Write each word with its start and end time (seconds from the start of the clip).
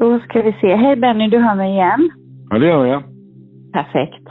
Då 0.00 0.18
ska 0.18 0.42
vi 0.42 0.52
se. 0.60 0.74
Hej 0.74 0.96
Benny, 0.96 1.28
du 1.28 1.38
hör 1.38 1.54
mig 1.54 1.70
igen? 1.72 2.10
Ja, 2.50 2.58
det 2.58 2.66
gör 2.66 2.86
jag. 2.86 3.02
Perfekt. 3.72 4.26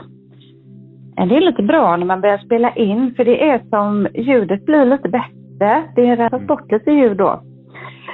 Det 1.16 1.36
är 1.36 1.40
lite 1.40 1.62
bra 1.62 1.96
när 1.96 2.06
man 2.06 2.20
börjar 2.20 2.38
spela 2.38 2.74
in 2.74 3.14
för 3.16 3.24
det 3.24 3.48
är 3.50 3.58
som 3.70 4.08
ljudet 4.14 4.66
blir 4.66 4.84
lite 4.84 5.08
bättre. 5.08 5.82
Det 5.96 6.16
rensas 6.16 6.46
bort 6.46 6.72
lite 6.72 6.90
ljud 6.90 7.16
då. 7.16 7.42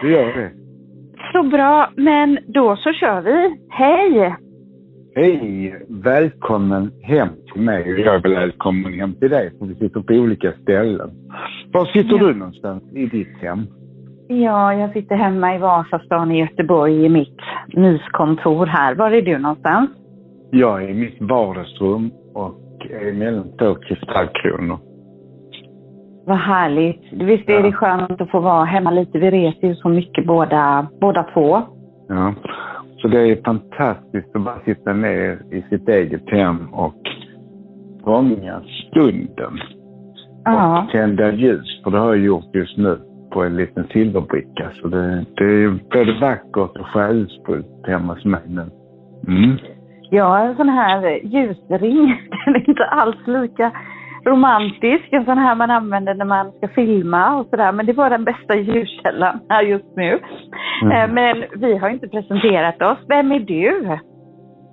Det 0.02 0.08
gör 0.08 0.26
det. 0.26 0.50
Så 1.32 1.42
bra, 1.42 1.88
men 1.96 2.38
då 2.46 2.76
så 2.76 2.92
kör 2.92 3.20
vi. 3.20 3.56
Hej! 3.70 4.34
Hej! 5.14 5.74
Välkommen 5.88 6.90
hem 7.02 7.28
till 7.52 7.62
mig 7.62 8.00
jag 8.00 8.14
är 8.14 8.34
välkommen 8.34 8.92
hem 8.92 9.14
till 9.14 9.30
dig 9.30 9.50
för 9.58 9.66
vi 9.66 9.74
sitter 9.74 10.00
på 10.00 10.14
olika 10.14 10.52
ställen. 10.62 11.10
Var 11.72 11.84
sitter 11.84 12.16
Ja. 12.16 12.26
du 12.26 12.34
någonstans 12.34 12.82
i 12.94 13.06
ditt 13.06 13.38
hem? 13.42 13.58
Ja, 14.28 14.74
jag 14.74 14.92
sitter 14.92 15.16
hemma 15.16 15.54
i 15.54 15.58
Vasastan 15.58 16.30
i 16.32 16.40
Göteborg 16.40 17.04
i 17.04 17.08
mitt 17.08 17.40
myskontor 17.74 18.66
här. 18.66 18.94
Var 18.94 19.10
är 19.10 19.22
du 19.22 19.38
någonstans? 19.38 19.90
Jag 20.50 20.84
är 20.84 20.88
i 20.88 20.94
mitt 20.94 21.22
vardagsrum 21.22 22.10
och 22.34 22.54
är 22.90 23.12
mellan 23.12 23.56
två 23.58 23.74
kristallkronor. 23.74 24.78
Vad 26.26 26.36
härligt. 26.36 27.02
Visst 27.12 27.48
är 27.48 27.52
Ja. 27.52 27.62
det 27.62 27.72
skönt 27.72 28.20
att 28.20 28.30
få 28.30 28.40
vara 28.40 28.64
hemma 28.64 28.90
lite? 28.90 29.18
Vi 29.18 29.30
reser 29.30 29.68
ju 29.68 29.74
så 29.74 29.88
mycket 29.88 30.26
båda, 30.26 30.86
båda 31.00 31.22
två. 31.22 31.62
Ja. 32.08 32.34
Så 32.96 33.08
det 33.08 33.20
är 33.20 33.42
fantastiskt 33.44 34.36
att 34.36 34.44
bara 34.44 34.60
sitta 34.64 34.92
ner 34.92 35.38
i 35.52 35.62
sitt 35.70 35.88
eget 35.88 36.30
hem 36.30 36.74
och 36.74 36.94
fånga 38.04 38.60
stunden. 38.88 39.58
Ja. 40.44 40.82
Och 40.84 40.90
tända 40.90 41.32
ljus, 41.32 41.80
för 41.84 41.90
det 41.90 41.98
har 41.98 42.14
jag 42.14 42.24
gjort 42.24 42.54
just 42.54 42.76
nu 42.78 42.98
på 43.36 43.44
en 43.44 43.56
liten 43.56 43.86
silverbricka. 43.92 44.70
Så 44.74 44.88
det, 44.88 45.24
det 45.36 45.44
är 45.44 45.78
både 45.92 46.20
vackert 46.20 46.78
och 46.80 46.86
själsfullt 46.86 47.86
hemma 47.86 48.14
hos 48.14 48.24
mig 48.24 48.42
nu. 48.46 48.66
Mm. 49.28 49.56
Ja, 50.10 50.38
en 50.38 50.56
sån 50.56 50.68
här 50.68 51.20
ljusring. 51.22 52.28
Den 52.44 52.54
är 52.54 52.68
inte 52.68 52.84
alls 52.84 53.16
lika 53.26 53.72
romantisk. 54.24 55.04
En 55.10 55.24
sån 55.24 55.38
här 55.38 55.54
man 55.54 55.70
använder 55.70 56.14
när 56.14 56.24
man 56.24 56.52
ska 56.52 56.68
filma 56.68 57.36
och 57.36 57.46
sådär. 57.46 57.72
Men 57.72 57.86
det 57.86 57.92
var 57.92 58.10
den 58.10 58.24
bästa 58.24 58.56
ljuskällan 58.56 59.40
här 59.48 59.62
just 59.62 59.96
nu. 59.96 60.18
Mm. 60.82 60.92
Eh, 60.92 61.14
Men 61.14 61.44
vi 61.60 61.76
har 61.76 61.88
inte 61.88 62.08
presenterat 62.08 62.82
oss. 62.82 62.98
Vem 63.08 63.32
är 63.32 63.40
du? 63.40 63.98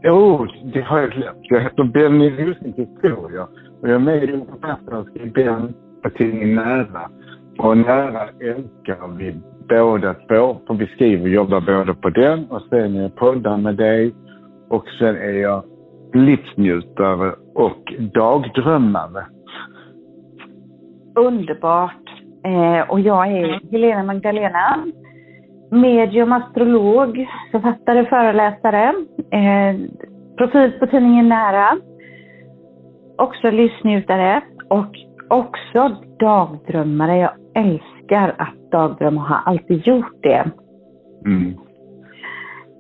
Jo, 0.04 0.48
det 0.74 0.82
har 0.82 1.00
jag 1.00 1.12
glömt. 1.12 1.40
Jag 1.42 1.62
heter 1.62 1.84
Benny 1.84 2.30
Rosing 2.30 2.74
Historia 2.78 3.44
och 3.82 3.90
jag 3.90 3.96
är 3.96 4.00
med 4.00 4.24
i 4.24 4.28
författare 4.28 4.98
och 4.98 5.08
skribent 5.08 5.78
på 6.04 6.10
tidningen 6.10 6.56
Nära. 6.56 7.10
Och 7.58 7.78
Nära 7.78 8.22
älskar 8.40 9.18
vi 9.18 9.36
båda 9.70 10.14
två, 10.14 10.58
för 10.68 10.74
vi 10.74 10.88
skriver 10.88 11.24
och 11.24 11.30
jobbar 11.30 11.62
båda 11.62 11.94
på 11.94 12.10
den 12.10 12.46
och 12.50 12.62
sen 12.62 12.96
är 12.96 13.02
jag 13.02 13.16
poddar 13.16 13.58
med 13.58 13.76
dig 13.76 14.14
och 14.70 14.86
sen 15.00 15.16
är 15.16 15.42
jag 15.42 15.64
livsnjutare 16.14 17.34
och 17.56 17.94
dagdrömmare. 18.14 19.26
Underbart. 21.16 22.10
Eh, 22.46 22.90
och 22.90 23.00
jag 23.00 23.28
är 23.28 23.72
Helena 23.72 24.04
Magdalena. 24.04 24.86
Medium, 25.72 26.32
astrolog, 26.32 27.28
författare, 27.52 28.06
föreläsare. 28.06 28.94
Eh, 29.32 29.76
profil 30.38 30.72
på 30.80 30.88
tidningen 30.88 31.30
Nära. 31.30 31.78
Också 33.18 33.52
livsnjutare 33.52 34.42
och 34.70 34.96
också 35.30 35.96
dagdrömmare. 36.20 37.18
Jag 37.18 37.32
älskar 37.56 38.36
att 38.38 38.72
dagdrömma 38.72 39.22
och 39.22 39.28
har 39.28 39.42
alltid 39.46 39.88
gjort 39.88 40.24
det. 40.24 40.52
Mm. 41.26 41.54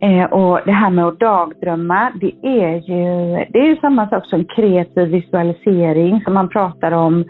Eh, 0.01 0.25
och 0.25 0.59
det 0.65 0.71
här 0.71 0.89
med 0.89 1.05
att 1.05 1.19
dagdrömma, 1.19 2.11
det 2.21 2.47
är 2.47 2.73
ju, 2.75 3.35
det 3.49 3.59
är 3.59 3.65
ju 3.65 3.75
samma 3.75 4.09
sak 4.09 4.25
som 4.25 4.45
kreativ 4.45 5.07
visualisering 5.07 6.21
som 6.21 6.33
man 6.33 6.49
pratar 6.49 6.91
om 6.91 7.25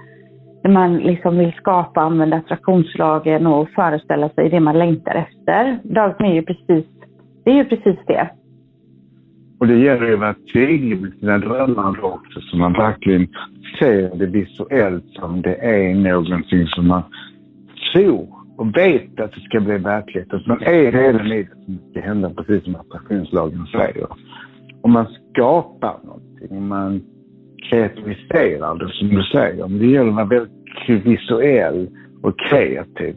när 0.63 0.71
man 0.71 0.97
liksom 0.97 1.37
vill 1.37 1.53
skapa, 1.53 2.01
använda 2.01 2.37
attraktionslagen 2.37 3.47
och 3.47 3.69
föreställa 3.69 4.29
sig 4.29 4.49
det 4.49 4.59
man 4.59 4.79
längtar 4.79 5.15
efter. 5.15 5.79
Dagdröm 5.83 6.29
är 6.29 6.33
ju 6.33 6.41
precis, 6.41 6.85
det 7.45 7.51
är 7.51 7.55
ju 7.55 7.65
precis 7.65 7.97
det. 8.07 8.29
Och 9.59 9.67
det 9.67 9.77
gäller 9.77 10.07
ju 10.07 10.13
att 10.13 10.19
vara 10.19 10.35
tydlig 10.53 11.01
med 11.01 11.13
sina 11.19 11.37
drömmar 11.37 12.05
också 12.05 12.39
så 12.41 12.57
man 12.57 12.73
verkligen 12.73 13.27
ser 13.79 14.15
det 14.15 14.25
visuellt 14.25 15.05
som 15.09 15.41
det 15.41 15.55
är 15.55 15.95
någonting 15.95 16.67
som 16.67 16.87
man 16.87 17.03
tror 17.93 18.27
och 18.57 18.77
vet 18.77 19.19
att 19.19 19.31
det 19.31 19.41
ska 19.41 19.59
bli 19.59 19.77
verklighet. 19.77 20.33
Att 20.33 20.47
man 20.47 20.61
är 20.61 20.91
redan 20.91 21.27
i 21.27 21.43
det 21.43 21.65
som 21.65 21.79
ska 21.91 22.01
hända 22.01 22.29
precis 22.29 22.63
som 22.63 22.75
attraktionslagen 22.75 23.65
säger. 23.65 24.07
Och 24.81 24.89
man 24.89 25.05
skapar 25.31 25.97
någonting. 26.03 26.67
Man 26.67 27.01
kreativiserar 27.69 28.75
det 28.75 28.89
som 28.93 29.07
du 29.07 29.23
säger. 29.23 29.67
Men 29.67 29.79
det 29.79 29.85
gäller 29.85 30.09
att 30.09 30.15
vara 30.15 30.25
väldigt 30.25 31.05
visuell 31.05 31.89
och 32.23 32.39
kreativ. 32.39 33.15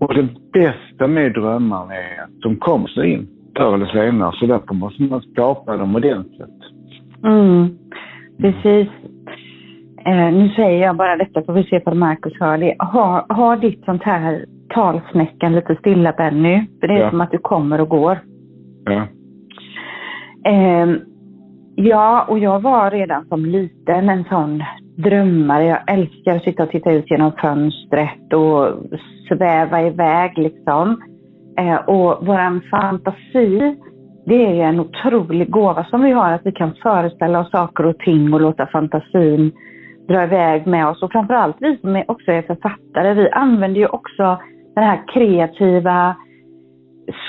Och 0.00 0.14
det 0.14 0.28
bästa 0.52 1.06
med 1.06 1.32
drömmar 1.32 1.92
är 1.92 2.22
att 2.24 2.40
de 2.40 2.56
kommer 2.56 2.88
sig 2.88 3.12
in 3.12 3.28
förr 3.56 3.74
eller 3.74 3.86
senare. 3.86 4.32
Så 4.34 4.46
därför 4.46 4.74
måste 4.74 5.02
man 5.02 5.22
skapa 5.22 5.76
dem 5.76 5.96
ordentligt. 5.96 6.62
Mm, 7.24 7.78
precis. 8.38 8.88
Eh, 10.04 10.32
nu 10.32 10.48
säger 10.48 10.82
jag 10.82 10.96
bara 10.96 11.16
detta 11.16 11.42
för 11.42 11.52
vi 11.52 11.64
se 11.64 11.80
på 11.80 11.94
Marcus 11.94 12.32
hör 12.40 12.58
det. 12.58 12.76
Ha, 12.78 13.26
ha 13.28 13.56
ditt 13.56 13.84
sånt 13.84 14.02
här 14.02 14.44
talsnäckan 14.74 15.52
lite 15.52 15.74
stilla 15.74 16.12
Benny. 16.12 16.66
För 16.80 16.88
det 16.88 16.94
är 16.94 16.98
Ja. 16.98 17.10
som 17.10 17.20
att 17.20 17.30
du 17.30 17.38
kommer 17.38 17.80
och 17.80 17.88
går. 17.88 18.18
Ja. 18.84 19.06
Eh, 20.50 20.88
ja, 21.76 22.26
och 22.28 22.38
jag 22.38 22.60
var 22.60 22.90
redan 22.90 23.24
som 23.26 23.44
liten 23.46 24.08
en 24.08 24.24
sån 24.24 24.62
drömmare. 24.96 25.64
Jag 25.64 25.92
älskar 25.92 26.36
att 26.36 26.42
sitta 26.42 26.62
och 26.62 26.70
titta 26.70 26.92
ut 26.92 27.10
genom 27.10 27.32
fönstret 27.32 28.32
och 28.32 28.68
sväva 29.28 29.82
iväg 29.82 30.38
liksom. 30.38 31.00
Eh, 31.58 31.76
och 31.76 32.26
våran 32.26 32.60
fantasi, 32.70 33.76
det 34.26 34.46
är 34.46 34.54
ju 34.54 34.60
en 34.60 34.80
otrolig 34.80 35.50
gåva 35.50 35.84
som 35.84 36.02
vi 36.02 36.10
har, 36.10 36.32
att 36.32 36.46
vi 36.46 36.52
kan 36.52 36.74
föreställa 36.82 37.40
oss 37.40 37.50
saker 37.50 37.86
och 37.86 37.98
ting 37.98 38.34
och 38.34 38.40
låta 38.40 38.66
fantasin 38.66 39.52
dra 40.08 40.24
iväg 40.24 40.66
med 40.66 40.88
oss. 40.88 41.02
Och 41.02 41.12
framförallt 41.12 41.56
vi 41.60 41.78
som 41.78 42.02
också 42.08 42.32
är 42.32 42.42
författare, 42.42 43.14
vi 43.14 43.30
använder 43.30 43.80
ju 43.80 43.86
också 43.86 44.38
den 44.74 44.84
här 44.84 45.02
kreativa 45.14 46.16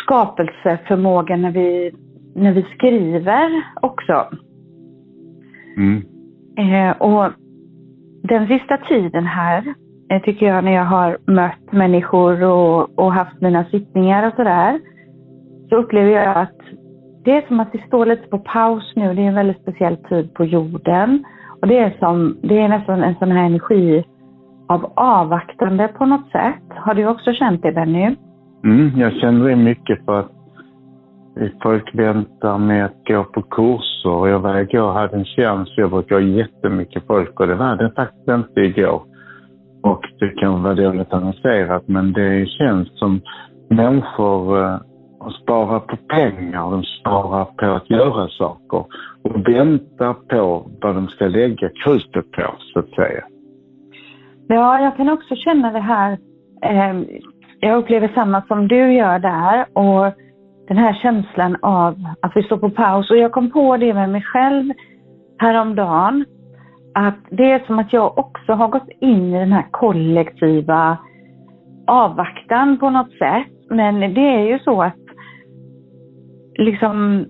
skapelseförmågan 0.03 1.41
när 1.41 1.51
vi, 1.51 1.91
när 2.35 2.51
vi 2.51 2.65
skriver 2.75 3.63
också. 3.81 4.27
Mm. 5.77 6.03
Eh, 6.57 6.97
och 6.97 7.31
den 8.23 8.47
sista 8.47 8.77
tiden 8.77 9.25
här, 9.25 9.73
eh, 10.09 10.21
tycker 10.21 10.45
jag, 10.45 10.63
när 10.63 10.73
jag 10.73 10.85
har 10.85 11.17
mött 11.27 11.71
människor 11.71 12.43
och, 12.43 12.99
och 12.99 13.13
haft 13.13 13.41
mina 13.41 13.65
sittningar 13.65 14.27
och 14.27 14.33
sådär, 14.35 14.79
så 15.69 15.75
upplever 15.75 16.11
jag 16.11 16.37
att 16.37 16.59
det 17.23 17.31
är 17.31 17.47
som 17.47 17.59
att 17.59 17.71
det 17.71 17.87
står 17.87 18.05
lite 18.05 18.27
på 18.27 18.39
paus 18.39 18.93
nu. 18.95 19.13
Det 19.13 19.21
är 19.21 19.27
en 19.27 19.35
väldigt 19.35 19.61
speciell 19.61 19.97
tid 19.97 20.33
på 20.33 20.45
jorden. 20.45 21.23
Och 21.63 21.69
det 21.69 21.79
är, 21.79 21.95
som, 21.99 22.37
det 22.41 22.59
är 22.59 22.67
nästan 22.67 23.03
en 23.03 23.15
sån 23.15 23.31
här 23.31 23.45
energi 23.45 24.03
av 24.67 24.93
avvaktande 24.95 25.87
på 25.87 26.05
något 26.05 26.31
sätt. 26.31 26.63
Har 26.69 26.93
du 26.93 27.07
också 27.07 27.33
känt 27.33 27.61
det, 27.61 27.71
Benny? 27.71 28.15
Mm, 28.63 28.91
jag 28.99 29.13
känner 29.13 29.49
det 29.49 29.55
mycket 29.55 30.05
för 30.05 30.19
att 30.19 30.31
folk 31.63 31.95
väntar 31.95 32.57
med 32.57 32.85
att 32.85 33.07
gå 33.07 33.23
på 33.23 33.41
kurser. 33.41 34.09
Och 34.09 34.29
Jag 34.29 34.39
var 34.39 34.57
igår 34.57 34.81
och 34.81 34.93
hade 34.93 35.17
en 35.17 35.25
tjänst. 35.25 35.71
Jag 35.77 35.89
brukar 35.89 36.15
ha 36.15 36.21
jättemycket 36.21 37.07
folk 37.07 37.39
och 37.39 37.47
det 37.47 37.55
var 37.55 37.75
det 37.75 37.91
faktiskt 37.95 38.27
inte 38.27 38.61
igår. 38.61 39.01
Och 39.83 40.01
det 40.19 40.29
kan 40.29 40.63
vara 40.63 40.73
dåligt 40.73 41.13
annonserat 41.13 41.87
men 41.87 42.13
det 42.13 42.49
känns 42.49 42.99
som 42.99 43.21
människor 43.69 44.59
eh, 44.59 44.77
de 45.23 45.31
sparar 45.31 45.79
på 45.79 45.97
pengar. 45.97 46.71
De 46.71 46.83
sparar 46.83 47.45
på 47.45 47.65
att 47.65 47.89
göra 47.89 48.27
saker 48.27 48.85
och 49.23 49.47
väntar 49.47 50.13
på 50.13 50.65
vad 50.81 50.95
de 50.95 51.07
ska 51.07 51.27
lägga 51.27 51.69
krutet 51.83 52.31
på 52.31 52.55
så 52.57 52.79
att 52.79 52.89
säga. 52.89 53.23
Ja, 54.47 54.79
jag 54.79 54.97
kan 54.97 55.09
också 55.09 55.35
känna 55.35 55.71
det 55.71 55.79
här. 55.79 56.17
Eh, 56.61 57.01
jag 57.59 57.77
upplever 57.77 58.07
samma 58.07 58.41
som 58.41 58.67
du 58.67 58.93
gör 58.93 59.19
där. 59.19 59.65
Och 59.73 60.13
den 60.67 60.77
här 60.77 60.93
känslan 60.93 61.57
av 61.61 61.95
att 62.21 62.31
vi 62.35 62.43
står 62.43 62.57
på 62.57 62.69
paus. 62.69 63.11
Och 63.11 63.17
jag 63.17 63.31
kom 63.31 63.51
på 63.51 63.77
det 63.77 63.93
med 63.93 64.09
mig 64.09 64.21
själv 64.21 64.73
häromdagen. 65.37 66.25
Att 66.93 67.19
det 67.29 67.51
är 67.51 67.59
som 67.59 67.79
att 67.79 67.93
jag 67.93 68.17
också 68.17 68.53
har 68.53 68.67
gått 68.67 68.89
in 69.01 69.35
i 69.35 69.39
den 69.39 69.51
här 69.51 69.67
kollektiva 69.71 70.97
avvaktan 71.87 72.79
på 72.79 72.89
något 72.89 73.11
sätt. 73.11 73.47
Men 73.69 74.13
det 74.13 74.21
är 74.21 74.47
ju 74.47 74.59
så 74.59 74.81
att 74.81 75.02
liksom 76.57 77.25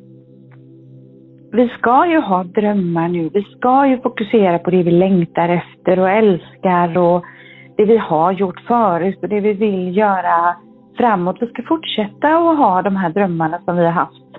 vi 1.51 1.69
ska 1.69 2.07
ju 2.07 2.19
ha 2.19 2.43
drömmar 2.43 3.07
nu. 3.07 3.29
Vi 3.33 3.43
ska 3.43 3.87
ju 3.87 4.01
fokusera 4.01 4.59
på 4.59 4.69
det 4.69 4.83
vi 4.83 4.91
längtar 4.91 5.49
efter 5.49 5.99
och 5.99 6.09
älskar 6.09 6.97
och 6.97 7.23
det 7.77 7.85
vi 7.85 7.97
har 7.97 8.31
gjort 8.31 8.59
förut 8.59 9.19
och 9.21 9.29
det 9.29 9.39
vi 9.39 9.53
vill 9.53 9.97
göra 9.97 10.55
framåt. 10.97 11.37
Vi 11.41 11.47
ska 11.47 11.63
fortsätta 11.63 12.27
att 12.27 12.57
ha 12.57 12.81
de 12.81 12.95
här 12.95 13.09
drömmarna 13.09 13.59
som 13.59 13.77
vi 13.77 13.85
har 13.85 13.91
haft, 13.91 14.37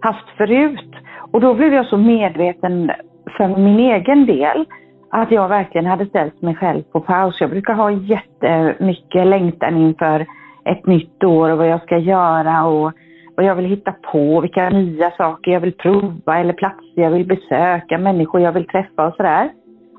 haft 0.00 0.28
förut. 0.36 0.94
Och 1.32 1.40
då 1.40 1.54
blev 1.54 1.74
jag 1.74 1.86
så 1.86 1.96
medveten 1.96 2.90
för 3.36 3.48
min 3.48 3.78
egen 3.78 4.26
del 4.26 4.64
att 5.10 5.30
jag 5.30 5.48
verkligen 5.48 5.86
hade 5.86 6.06
ställt 6.06 6.42
mig 6.42 6.54
själv 6.54 6.82
på 6.82 7.00
paus. 7.00 7.40
Jag 7.40 7.50
brukar 7.50 7.74
ha 7.74 7.90
jättemycket 7.90 9.26
längtan 9.26 9.76
inför 9.76 10.26
ett 10.64 10.86
nytt 10.86 11.24
år 11.24 11.50
och 11.50 11.58
vad 11.58 11.68
jag 11.68 11.82
ska 11.82 11.98
göra 11.98 12.64
och 12.64 12.92
vad 13.36 13.46
jag 13.46 13.54
vill 13.54 13.64
hitta 13.64 13.92
på, 14.12 14.40
vilka 14.40 14.70
nya 14.70 15.10
saker 15.10 15.52
jag 15.52 15.60
vill 15.60 15.72
prova 15.72 16.38
eller 16.38 16.52
platser 16.52 17.02
jag 17.02 17.10
vill 17.10 17.26
besöka, 17.26 17.98
människor 17.98 18.40
jag 18.40 18.52
vill 18.52 18.66
träffa 18.66 19.06
och 19.06 19.14
sådär. 19.14 19.50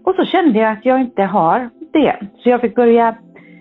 Och 0.04 0.16
så 0.16 0.26
kände 0.26 0.60
jag 0.60 0.72
att 0.72 0.86
jag 0.86 1.02
inte 1.02 1.24
har 1.24 1.70
det. 1.94 2.16
Så 2.38 2.50
jag 2.50 2.62
fick 2.62 2.76
börja 2.76 3.16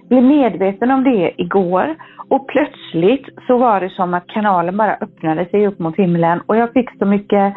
bli 0.09 0.21
medveten 0.21 0.91
om 0.91 1.05
det 1.05 1.43
igår 1.43 1.95
och 2.29 2.49
plötsligt 2.49 3.29
så 3.47 3.59
var 3.59 3.81
det 3.81 3.91
som 3.91 4.15
att 4.15 4.27
kanalen 4.27 4.77
bara 4.77 4.95
öppnade 4.95 5.47
sig 5.47 5.67
upp 5.67 5.79
mot 5.79 5.97
himlen 5.97 6.41
och 6.47 6.57
jag 6.57 6.73
fick 6.73 6.99
så 6.99 7.07
mycket 7.07 7.55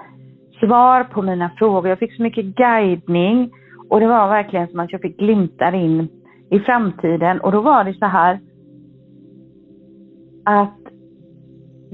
svar 0.60 1.04
på 1.04 1.22
mina 1.22 1.52
frågor. 1.58 1.90
Jag 1.90 2.00
fick 2.00 2.16
så 2.16 2.22
mycket 2.24 2.46
guidning 2.46 3.52
och 3.90 4.00
det 4.00 4.08
var 4.08 4.28
verkligen 4.28 4.68
som 4.68 4.80
att 4.80 4.92
jag 4.92 5.02
fick 5.02 5.18
glimtar 5.18 5.76
in 5.76 6.08
i 6.50 6.60
framtiden 6.60 7.42
och 7.42 7.52
då 7.52 7.62
var 7.62 7.84
det 7.84 7.94
så 7.94 8.06
här 8.06 8.40
att 10.46 10.87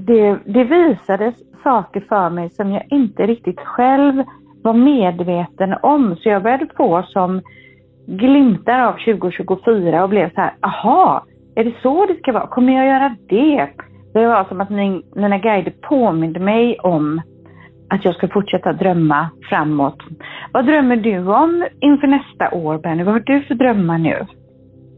det, 0.06 0.38
det 0.44 0.64
visades 0.64 1.34
saker 1.62 2.00
för 2.08 2.30
mig 2.30 2.50
som 2.50 2.72
jag 2.72 2.82
inte 2.90 3.26
riktigt 3.26 3.60
själv 3.60 4.24
var 4.62 4.74
medveten 4.74 5.74
om. 5.82 6.16
Så 6.16 6.28
jag 6.28 6.42
började 6.42 6.66
få 6.76 7.02
som 7.02 7.40
glimtar 8.06 8.80
av 8.80 8.92
2024 8.92 10.02
och 10.02 10.08
blev 10.08 10.34
så 10.34 10.40
här, 10.40 10.54
aha, 10.60 11.24
är 11.56 11.64
det 11.64 11.74
så 11.82 12.06
det 12.06 12.18
ska 12.18 12.32
vara? 12.32 12.46
Kommer 12.46 12.72
jag 12.72 12.86
göra 12.86 13.16
det? 13.28 13.68
Det 14.14 14.26
var 14.26 14.44
som 14.44 14.60
att 14.60 14.70
min, 14.70 15.02
mina 15.14 15.38
guider 15.38 15.72
påminde 15.88 16.40
mig 16.40 16.78
om 16.78 17.22
att 17.90 18.04
jag 18.04 18.14
ska 18.14 18.28
fortsätta 18.28 18.72
drömma 18.72 19.30
framåt. 19.48 19.98
Vad 20.52 20.66
drömmer 20.66 20.96
du 20.96 21.18
om 21.18 21.66
inför 21.80 22.06
nästa 22.06 22.56
år, 22.56 22.78
Benny? 22.78 23.02
Vad 23.02 23.14
har 23.14 23.20
du 23.20 23.42
för 23.42 23.54
drömmar 23.54 23.98
nu? 23.98 24.26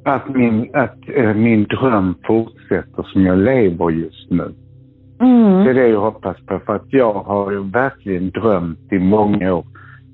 Att 0.05 0.29
min, 0.29 0.71
att, 0.75 0.97
äh, 1.17 1.35
min 1.35 1.65
dröm 1.65 2.15
fortsätter 2.27 3.03
som 3.03 3.27
jag 3.27 3.39
lever 3.39 3.91
just 3.91 4.31
nu. 4.31 4.53
Mm. 5.21 5.65
Det 5.65 5.71
är 5.71 5.75
det 5.75 5.89
jag 5.89 6.01
hoppas 6.01 6.37
på. 6.47 6.59
För 6.67 6.75
att 6.75 6.93
jag 6.93 7.13
har 7.13 7.51
ju 7.51 7.63
verkligen 7.63 8.31
drömt 8.31 8.93
i 8.93 8.99
många 8.99 9.55
år 9.55 9.65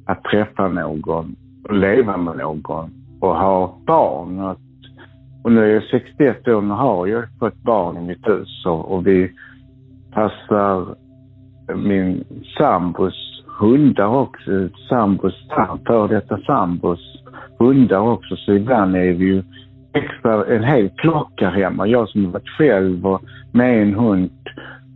att 0.06 0.24
träffa 0.24 0.68
någon 0.68 1.36
och 1.64 1.74
leva 1.74 2.16
med 2.16 2.36
någon 2.36 2.90
och 3.20 3.36
ha 3.36 3.78
barn. 3.86 4.40
Och, 4.40 4.56
och 5.44 5.52
nu 5.52 5.60
är 5.60 5.74
jag 5.74 5.82
61 5.82 6.48
år 6.48 6.54
och 6.54 6.64
nu 6.64 6.74
har 6.74 7.06
jag 7.06 7.24
fått 7.38 7.62
barn 7.62 7.96
i 7.96 8.00
mitt 8.00 8.28
hus 8.28 8.66
och, 8.66 8.92
och 8.92 9.06
vi 9.06 9.32
passar 10.12 10.94
min 11.74 12.24
sambos 12.58 13.42
hundar 13.60 14.06
också. 14.06 14.68
Sambos, 14.88 15.34
för 15.86 16.08
detta 16.08 16.38
sambos 16.38 17.00
hundar 17.58 18.00
också. 18.00 18.36
Så 18.36 18.52
ibland 18.52 18.96
är 18.96 19.12
vi 19.12 19.24
ju 19.24 19.42
extra, 19.92 20.56
en 20.56 20.64
hel 20.64 20.88
klocka 20.88 21.50
hemma. 21.50 21.86
Jag 21.86 22.08
som 22.08 22.24
har 22.24 22.32
varit 22.32 22.48
själv 22.48 23.06
och 23.06 23.22
med 23.52 23.82
en 23.82 23.94
hund 23.94 24.30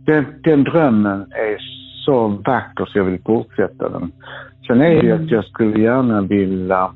den, 0.07 0.25
den 0.43 0.63
drömmen 0.63 1.21
är 1.21 1.57
så 2.05 2.27
vacker 2.27 2.85
så 2.85 2.97
jag 2.97 3.03
vill 3.03 3.21
fortsätta 3.25 3.89
den. 3.89 4.11
Sen 4.67 4.81
är 4.81 4.95
det 4.95 5.07
ju 5.07 5.11
att 5.11 5.31
jag 5.31 5.45
skulle 5.45 5.81
gärna 5.81 6.21
vilja 6.21 6.91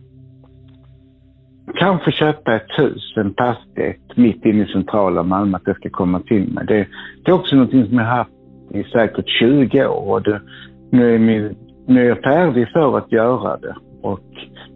kanske 1.75 2.11
köpa 2.11 2.55
ett 2.55 2.79
hus, 2.79 3.13
en 3.15 3.33
fastighet 3.33 3.97
mitt 4.15 4.45
inne 4.45 4.63
i 4.63 4.67
centrala 4.67 5.23
Malmö, 5.23 5.57
att 5.57 5.65
det 5.65 5.73
ska 5.73 5.89
komma 5.89 6.19
till 6.19 6.53
mig. 6.53 6.65
Det, 6.65 6.87
det 7.23 7.31
är 7.31 7.35
också 7.35 7.55
någonting 7.55 7.85
som 7.85 7.97
jag 7.97 8.05
har 8.05 8.15
haft 8.17 8.31
i 8.73 8.83
säkert 8.83 9.29
20 9.29 9.85
år 9.85 10.11
och 10.11 10.21
det, 10.21 10.41
nu, 10.89 11.15
är 11.15 11.19
min, 11.19 11.55
nu 11.87 12.01
är 12.01 12.09
jag 12.09 12.21
färdig 12.23 12.69
för 12.69 12.97
att 12.97 13.11
göra 13.11 13.57
det. 13.57 13.75
Och 14.01 14.19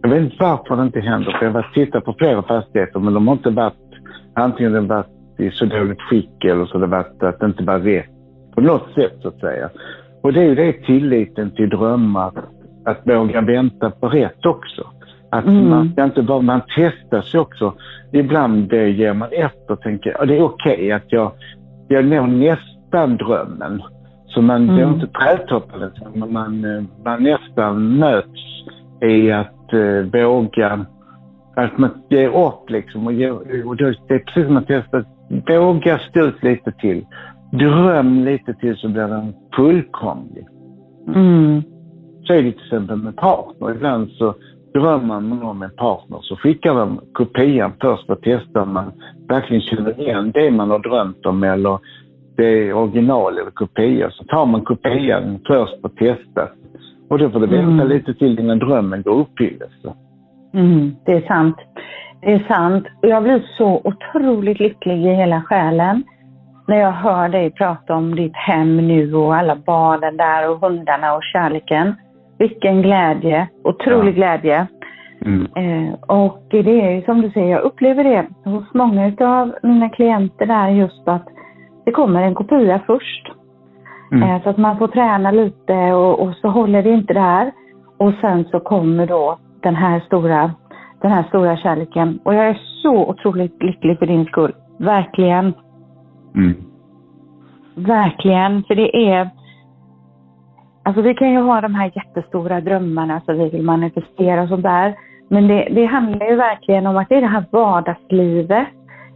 jag 0.02 0.10
vet 0.10 0.22
inte 0.22 0.36
varför 0.38 0.76
det 0.76 0.82
inte 0.82 1.00
händer, 1.00 1.36
för 1.38 1.46
jag 1.46 1.52
har 1.52 1.70
tittat 1.74 2.04
på 2.04 2.14
flera 2.18 2.42
fastigheter 2.42 3.00
men 3.00 3.14
de 3.14 3.28
har 3.28 3.34
inte 3.34 3.50
varit, 3.50 3.74
antingen 4.34 4.72
de 4.72 4.86
varit 4.86 5.06
i 5.38 5.50
så 5.50 5.64
dåligt 5.64 6.00
skick 6.00 6.44
eller 6.44 6.66
så 6.66 6.72
har 6.72 6.80
det 6.80 6.86
varit 6.86 7.22
att 7.22 7.40
det 7.40 7.46
inte 7.46 7.64
var 7.64 7.78
rätt 7.78 8.15
på 8.56 8.62
något 8.62 8.94
sätt 8.94 9.18
så 9.22 9.28
att 9.28 9.40
säga. 9.40 9.70
Och 10.22 10.32
det 10.32 10.40
är 10.40 10.44
ju 10.44 10.54
det 10.54 10.72
tilliten 10.72 11.50
till 11.50 11.68
drömmar, 11.68 12.32
att 12.84 13.00
våga 13.04 13.40
vänta 13.40 13.90
på 13.90 14.08
rätt 14.08 14.46
också. 14.46 14.86
Att 15.30 15.44
mm. 15.44 15.70
man 15.70 15.92
ska 15.92 16.04
inte 16.04 16.22
bara, 16.22 16.40
man 16.40 16.60
testar 16.76 17.22
sig 17.22 17.40
också. 17.40 17.74
Ibland 18.12 18.72
ger 18.72 19.12
man 19.12 19.28
efter 19.32 19.72
och 19.72 19.80
tänker, 19.80 20.22
att 20.22 20.28
det 20.28 20.36
är 20.36 20.42
okej 20.42 20.74
okay 20.74 20.92
att 20.92 21.12
jag, 21.12 21.32
jag 21.88 22.04
når 22.04 22.26
nästan 22.26 23.16
drömmen. 23.16 23.82
Så 24.26 24.42
man 24.42 24.62
mm. 24.62 24.74
blir 24.74 24.86
inte 24.86 25.06
trädtoppad, 25.06 25.92
men 26.14 26.32
man, 26.32 26.88
man 27.04 27.22
nästan 27.22 27.98
möts 27.98 28.40
i 29.02 29.32
att 29.32 29.72
eh, 29.72 30.22
våga, 30.22 30.86
att 31.56 31.78
man 31.78 31.90
ger 32.08 32.46
upp 32.46 32.70
liksom. 32.70 33.06
Och, 33.06 33.12
ge, 33.12 33.30
och 33.64 33.76
det 33.76 33.84
är 33.84 34.18
precis 34.18 34.46
som 34.46 34.56
att 34.56 34.66
testa, 34.66 35.04
våga 35.48 35.98
stå 35.98 36.20
ut 36.20 36.42
lite 36.42 36.72
till 36.72 37.04
dröm 37.58 38.24
lite 38.24 38.54
till 38.54 38.76
så 38.76 38.88
blir 38.88 39.08
den 39.08 39.34
fullkomlig. 39.56 40.46
Mm. 41.14 41.62
Så 42.24 42.32
är 42.32 42.42
det 42.42 42.52
till 42.52 42.64
exempel 42.64 42.96
med 42.96 43.16
partner. 43.16 43.70
Ibland 43.70 44.10
så 44.10 44.34
drömmer 44.74 45.20
man 45.20 45.42
om 45.42 45.62
en 45.62 45.70
partner 45.70 46.18
så 46.22 46.36
skickar 46.36 46.74
de 46.74 47.00
kopian 47.12 47.72
först 47.80 48.10
och 48.10 48.18
testar 48.22 48.60
om 48.60 48.72
man 48.72 48.92
verkligen 49.28 49.62
känner 49.62 50.00
igen 50.00 50.32
det 50.34 50.50
man 50.50 50.70
har 50.70 50.78
drömt 50.78 51.26
om 51.26 51.42
eller 51.42 51.78
det 52.36 52.68
är 52.68 52.72
original 52.72 53.38
eller 53.38 53.50
kopia. 53.50 54.10
Så 54.10 54.24
tar 54.24 54.46
man 54.46 54.64
kopian 54.64 55.38
först 55.46 55.74
och 55.82 55.92
testar. 55.98 56.50
Och 57.08 57.18
då 57.18 57.30
får 57.30 57.40
det 57.40 57.46
vänta 57.46 57.82
mm. 57.82 57.88
lite 57.88 58.14
till 58.14 58.40
innan 58.40 58.58
drömmen 58.58 59.02
går 59.02 59.20
uppfyllelse. 59.20 59.94
Mm, 60.54 60.94
det 61.04 61.12
är 61.12 61.26
sant. 61.26 61.56
Det 62.20 62.32
är 62.32 62.46
sant. 62.48 62.84
Och 63.02 63.08
jag 63.08 63.22
blir 63.22 63.46
så 63.58 63.80
otroligt 63.84 64.60
lycklig 64.60 65.06
i 65.06 65.14
hela 65.14 65.42
själen 65.42 66.02
när 66.66 66.76
jag 66.76 66.92
hör 66.92 67.28
dig 67.28 67.50
prata 67.50 67.94
om 67.94 68.14
ditt 68.14 68.36
hem 68.36 68.76
nu 68.76 69.14
och 69.14 69.36
alla 69.36 69.56
barnen 69.56 70.16
där 70.16 70.50
och 70.50 70.60
hundarna 70.60 71.14
och 71.14 71.22
kärleken. 71.32 71.94
Vilken 72.38 72.82
glädje, 72.82 73.48
otrolig 73.64 74.12
ja. 74.12 74.16
glädje. 74.16 74.66
Mm. 75.20 75.46
Eh, 75.56 75.94
och 76.06 76.42
det 76.50 76.86
är 76.86 76.90
ju 76.90 77.02
som 77.02 77.22
du 77.22 77.30
säger, 77.30 77.50
jag 77.50 77.62
upplever 77.62 78.04
det 78.04 78.50
hos 78.50 78.74
många 78.74 79.12
av 79.20 79.54
mina 79.62 79.88
klienter 79.88 80.46
där 80.46 80.68
just 80.68 81.08
att 81.08 81.26
det 81.84 81.92
kommer 81.92 82.22
en 82.22 82.34
kopia 82.34 82.80
först. 82.86 83.32
Mm. 84.12 84.30
Eh, 84.30 84.42
så 84.42 84.48
att 84.50 84.56
man 84.56 84.78
får 84.78 84.88
träna 84.88 85.30
lite 85.30 85.92
och, 85.92 86.20
och, 86.20 86.34
så 86.34 86.48
håller 86.48 86.82
det 86.82 86.90
inte 86.90 87.14
där. 87.14 87.52
Och 87.98 88.12
sen 88.20 88.44
så 88.44 88.60
kommer 88.60 89.06
då 89.06 89.38
den 89.62 89.74
här 89.74 90.00
stora, 90.00 90.50
den 91.02 91.10
här 91.10 91.22
stora 91.22 91.56
kärleken. 91.56 92.18
Och 92.24 92.34
jag 92.34 92.48
är 92.48 92.60
så 92.82 93.06
otroligt 93.06 93.62
lycklig 93.62 93.98
för 93.98 94.06
din 94.06 94.24
skull. 94.24 94.54
Verkligen. 94.78 95.54
Mm. 96.36 96.54
Verkligen, 97.74 98.64
för 98.64 98.74
det 98.74 99.10
är... 99.10 99.30
Alltså 100.82 101.02
vi 101.02 101.14
kan 101.14 101.30
ju 101.30 101.38
ha 101.38 101.60
de 101.60 101.74
här 101.74 101.92
jättestora 101.94 102.60
drömmarna 102.60 103.20
så 103.20 103.32
vi 103.32 103.48
vill 103.48 103.62
manifestera 103.62 104.42
och 104.42 104.48
sånt 104.48 104.62
där. 104.62 104.94
Men 105.28 105.48
det, 105.48 105.68
det 105.70 105.84
handlar 105.84 106.26
ju 106.26 106.36
verkligen 106.36 106.86
om 106.86 106.96
att 106.96 107.08
det 107.08 107.14
är 107.14 107.20
det 107.20 107.26
här 107.26 107.44
vardagslivet, 107.50 108.68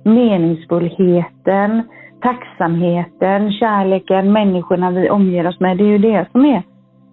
meningsfullheten, 0.05 1.83
tacksamheten, 2.23 3.53
kärleken, 3.53 4.33
människorna 4.33 4.91
vi 4.91 5.11
omger 5.11 5.49
oss 5.49 5.61
med. 5.61 5.79
Det 5.79 5.85
är 5.85 5.89
ju 5.89 5.99
det 5.99 6.27
som 6.33 6.45
är 6.45 6.63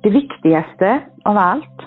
det 0.02 0.10
viktigaste 0.10 1.00
av 1.24 1.38
allt. 1.38 1.78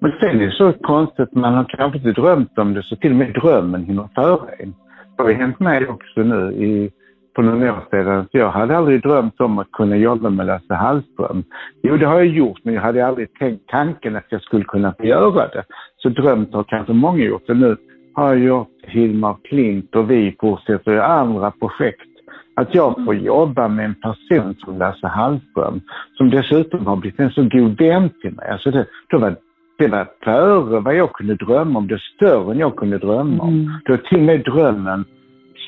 Men 0.00 0.12
sen 0.20 0.40
är 0.40 0.46
det 0.46 0.52
så 0.52 0.72
konstigt, 0.72 1.34
man 1.34 1.54
har 1.54 1.64
kanske 1.64 1.98
inte 1.98 2.20
drömt 2.20 2.58
om 2.58 2.74
det 2.74 2.82
så 2.82 2.96
till 2.96 3.10
och 3.10 3.16
med 3.16 3.34
drömmen 3.34 3.84
hinner 3.84 4.08
före 4.14 4.52
en. 4.58 4.74
Det 5.16 5.22
har 5.22 5.32
hänt 5.32 5.60
mig 5.60 5.88
också 5.88 6.20
nu 6.20 6.52
i 6.52 6.90
på 7.34 7.42
några 7.42 7.72
år 7.72 7.84
sedan. 7.90 8.26
Så 8.32 8.38
jag 8.38 8.50
hade 8.50 8.76
aldrig 8.76 9.02
drömt 9.02 9.40
om 9.40 9.58
att 9.58 9.72
kunna 9.72 9.96
jobba 9.96 10.30
med 10.30 10.46
Lasse 10.46 10.74
Hallström. 10.74 11.44
Jo, 11.82 11.96
det 11.96 12.06
har 12.06 12.18
jag 12.18 12.26
gjort, 12.26 12.58
men 12.62 12.74
jag 12.74 12.82
hade 12.82 13.06
aldrig 13.06 13.34
tänkt 13.34 13.68
tanken 13.68 14.16
att 14.16 14.26
jag 14.28 14.42
skulle 14.42 14.64
kunna 14.64 14.94
få 14.98 15.04
göra 15.04 15.48
det. 15.48 15.64
Så 15.96 16.08
drömt 16.08 16.54
har 16.54 16.64
kanske 16.64 16.92
många 16.92 17.24
gjort. 17.24 17.46
Så 17.46 17.54
nu 17.54 17.76
har 18.14 18.28
jag 18.28 18.38
gjort 18.38 18.68
Hilmar 18.82 19.36
Klint 19.44 19.96
och 19.96 20.10
vi 20.10 20.36
fortsätter 20.40 20.92
göra 20.92 21.06
andra 21.06 21.50
projekt. 21.50 22.08
Att 22.56 22.74
jag 22.74 23.04
får 23.04 23.14
jobba 23.14 23.68
med 23.68 23.84
en 23.84 23.94
person 23.94 24.54
som 24.58 24.78
Lasse 24.78 25.06
Hallström, 25.06 25.80
som 26.16 26.30
dessutom 26.30 26.86
har 26.86 26.96
blivit 26.96 27.20
en 27.20 27.30
så 27.30 27.42
god 27.42 27.78
vän 27.78 28.10
till 28.22 28.34
mig. 28.34 28.48
Alltså 28.48 28.70
det, 28.70 28.86
det, 29.08 29.16
var, 29.16 29.36
det 29.78 29.88
var 29.88 30.06
före 30.24 30.80
vad 30.80 30.96
jag 30.96 31.12
kunde 31.12 31.34
drömma 31.34 31.78
om, 31.78 31.88
det 31.88 32.00
större 32.00 32.52
än 32.52 32.58
jag 32.58 32.76
kunde 32.76 32.98
drömma 32.98 33.42
om. 33.42 33.54
Mm. 33.54 33.70
Det 33.84 33.92
var 33.92 33.98
till 33.98 34.18
och 34.18 34.24
med 34.24 34.44
drömmen 34.44 35.04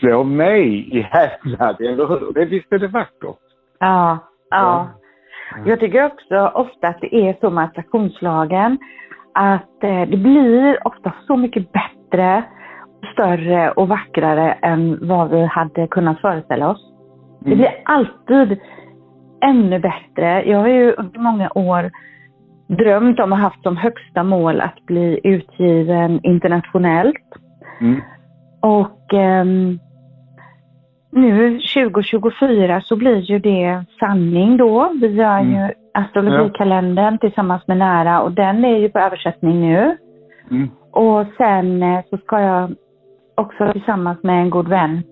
slå 0.01 0.25
mig 0.25 0.89
i 0.99 1.01
häpnad, 1.01 1.81
eller 1.81 2.07
hur? 2.07 2.33
Det 2.35 2.41
är 2.75 2.79
det 2.79 2.87
vackert? 2.89 3.39
Ja, 3.79 4.19
ja. 4.51 4.89
Jag 5.67 5.81
tycker 5.81 6.05
också 6.07 6.51
ofta 6.55 6.89
att 6.89 7.01
det 7.01 7.15
är 7.15 7.37
så 7.41 7.51
med 7.51 7.65
attraktionslagen 7.65 8.79
att 9.35 9.85
eh, 9.85 10.09
det 10.09 10.17
blir 10.17 10.87
ofta 10.87 11.13
så 11.27 11.37
mycket 11.37 11.73
bättre 11.73 12.45
större 13.13 13.71
och 13.71 13.89
vackrare 13.89 14.53
än 14.53 15.09
vad 15.09 15.31
vi 15.31 15.45
hade 15.45 15.87
kunnat 15.87 16.21
föreställa 16.21 16.71
oss. 16.71 16.93
Det 17.41 17.47
Mm. 17.47 17.59
blir 17.59 17.71
alltid 17.85 18.61
ännu 19.45 19.79
bättre. 19.79 20.43
Jag 20.45 20.59
har 20.59 20.69
ju 20.69 20.93
under 20.93 21.21
många 21.21 21.51
år 21.55 21.91
drömt 22.69 23.21
om 23.21 23.33
och 23.33 23.39
haft 23.39 23.63
som 23.63 23.77
högsta 23.77 24.23
mål 24.23 24.61
att 24.61 24.87
bli 24.87 25.21
utgiven 25.25 26.21
internationellt. 26.23 27.29
Mm. 27.81 28.01
Och 28.65 29.15
ehm, 29.15 29.79
nu 31.13 31.61
2024 31.61 32.81
så 32.81 32.97
blir 32.97 33.21
ju 33.21 33.39
det 33.39 33.85
sanning 34.01 34.57
då. 34.57 34.93
Vi 35.01 35.07
gör 35.07 35.39
Mm. 35.39 35.53
ju 35.53 35.73
astrologikalendern 35.95 37.19
tillsammans 37.19 37.67
med 37.67 37.77
Nära 37.77 38.23
och 38.23 38.33
den 38.33 38.65
är 38.65 38.77
ju 38.79 38.89
på 38.89 38.99
översättning 38.99 39.61
nu. 39.61 39.97
Mm. 40.51 40.71
Och 40.93 41.27
sen 41.37 41.83
eh, 41.83 42.01
så 42.11 42.17
ska 42.17 42.41
jag 42.41 42.71
också 43.35 43.73
tillsammans 43.73 44.23
med 44.23 44.43
en 44.43 44.51
god 44.51 44.69
vän 44.69 45.03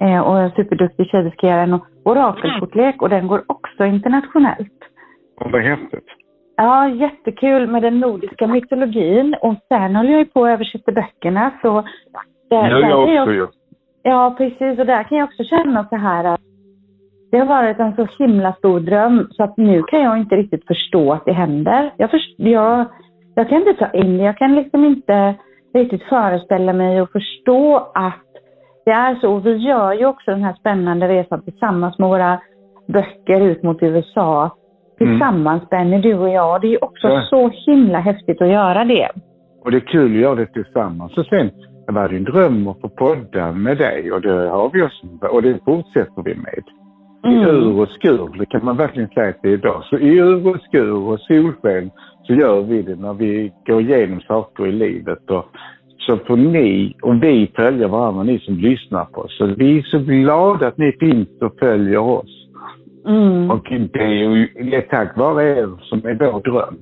eh, 0.00 0.20
och 0.20 0.38
en 0.40 0.50
superduktig 0.50 1.06
tjej, 1.06 1.22
vi 1.22 1.30
ska 1.30 1.46
göra 1.46 1.62
en 1.62 1.80
orakelkortlek 2.04 3.02
och 3.02 3.08
den 3.08 3.26
går 3.26 3.42
också 3.46 3.84
internationellt. 3.84 4.78
Och 5.40 5.50
vad 5.50 5.62
häftigt. 5.62 6.06
Ja, 6.56 6.88
jättekul 6.88 7.66
med 7.66 7.82
den 7.82 8.00
nordiska 8.00 8.46
mytologin 8.46 9.36
och 9.40 9.54
sen 9.68 9.96
håller 9.96 10.10
jag 10.10 10.18
ju 10.18 10.24
på 10.24 10.44
att 10.44 10.50
översätta 10.50 10.92
böckerna 10.92 11.50
så 11.62 11.84
där, 12.52 12.70
Ja, 12.70 12.78
där 12.80 12.88
jag 12.88 13.22
också 13.22 13.32
ju. 13.32 13.46
Ja, 14.02 14.34
precis. 14.38 14.78
Och 14.78 14.86
där 14.86 15.02
kan 15.02 15.18
jag 15.18 15.24
också 15.28 15.44
känna 15.44 15.84
så 15.84 15.96
här 15.96 16.24
att 16.24 16.40
det 17.30 17.38
har 17.38 17.46
varit 17.46 17.78
en 17.78 17.96
så 17.96 18.06
himla 18.18 18.52
stor 18.52 18.80
dröm 18.80 19.28
så 19.30 19.42
att 19.44 19.56
nu 19.56 19.82
kan 19.82 20.00
jag 20.00 20.18
inte 20.18 20.36
riktigt 20.36 20.66
förstå 20.66 21.12
att 21.12 21.24
det 21.24 21.32
händer. 21.32 21.90
Jag, 21.96 22.10
först, 22.10 22.34
jag, 22.38 22.86
jag 23.34 23.48
kan 23.48 23.58
inte 23.58 23.74
ta 23.74 23.90
in 23.90 24.18
det. 24.18 24.24
Jag 24.24 24.36
kan 24.38 24.54
liksom 24.54 24.84
inte 24.84 25.34
riktigt 25.74 26.02
föreställa 26.02 26.72
mig 26.72 27.02
och 27.02 27.12
förstå 27.12 27.76
att 27.94 28.26
det 28.84 28.90
är 28.90 29.14
så. 29.14 29.32
Och 29.32 29.46
vi 29.46 29.56
gör 29.56 29.92
ju 29.92 30.06
också 30.06 30.30
den 30.30 30.42
här 30.42 30.52
spännande 30.52 31.08
resan 31.08 31.42
tillsammans 31.42 31.98
med 31.98 32.08
våra 32.08 32.40
böcker 32.88 33.40
ut 33.40 33.62
mot 33.62 33.82
USA. 33.82 34.50
Tillsammans, 34.98 35.68
Benny, 35.70 35.98
du 36.00 36.14
och 36.14 36.28
jag. 36.28 36.60
Det 36.60 36.66
är 36.66 36.70
ju 36.70 36.78
också 36.78 37.08
Ja. 37.08 37.26
så 37.30 37.48
himla 37.66 37.98
häftigt 37.98 38.42
att 38.42 38.48
göra 38.48 38.84
det. 38.84 39.08
Och 39.64 39.70
det 39.70 39.76
är 39.76 39.80
kul 39.80 40.14
att 40.14 40.20
göra 40.20 40.34
det 40.34 40.46
tillsammans. 40.46 41.18
Och 41.18 41.26
sen 41.26 41.50
var 41.94 42.08
en 42.08 42.24
dröm 42.24 42.68
att 42.68 42.80
få 42.80 42.88
podda 42.88 43.52
med 43.52 43.78
dig 43.78 44.12
och 44.12 44.20
det 44.20 44.32
har 44.32 44.70
vi 44.72 44.82
också. 44.82 45.26
Och 45.30 45.42
det 45.42 45.64
fortsätter 45.64 46.22
vi 46.22 46.34
med. 46.34 46.64
I 47.24 47.28
Mm. 47.28 47.48
ur 47.48 47.80
och 47.80 47.88
skur, 47.88 48.38
det 48.38 48.46
kan 48.46 48.64
man 48.64 48.76
verkligen 48.76 49.08
säga 49.08 49.28
att 49.28 49.42
det 49.42 49.48
är 49.48 49.52
idag. 49.52 49.84
Så 49.84 49.98
i 49.98 50.16
ur 50.18 50.48
och 50.48 50.60
skur 50.60 50.92
och 50.92 51.20
solsken 51.20 51.90
så 52.22 52.34
gör 52.34 52.62
vi 52.62 52.82
det 52.82 52.96
när 52.96 53.14
vi 53.14 53.52
går 53.66 53.80
igenom 53.80 54.20
saker 54.20 54.66
i 54.66 54.72
livet. 54.72 55.30
Och 55.30 55.46
så 55.98 56.16
får 56.16 56.36
ni 56.36 56.94
och 57.02 57.22
vi 57.22 57.52
följa 57.56 57.88
varandra, 57.88 58.22
ni 58.22 58.38
som 58.38 58.54
lyssnar 58.54 59.04
på 59.04 59.20
oss. 59.20 59.38
Så 59.38 59.46
vi 59.46 59.78
är 59.78 59.82
så 59.82 59.98
glada 59.98 60.66
att 60.66 60.78
ni 60.78 60.92
finns 60.92 61.28
och 61.40 61.58
följer 61.58 61.98
oss. 61.98 62.48
Mm. 63.06 63.50
Och 63.50 63.66
det 63.92 64.02
är 64.02 64.08
ju 64.08 64.48
det 64.70 64.76
är 64.76 64.80
tack 64.80 65.16
vare 65.16 65.58
er 65.58 65.70
som 65.80 65.98
är 65.98 66.14
vår 66.14 66.40
dröm. 66.40 66.78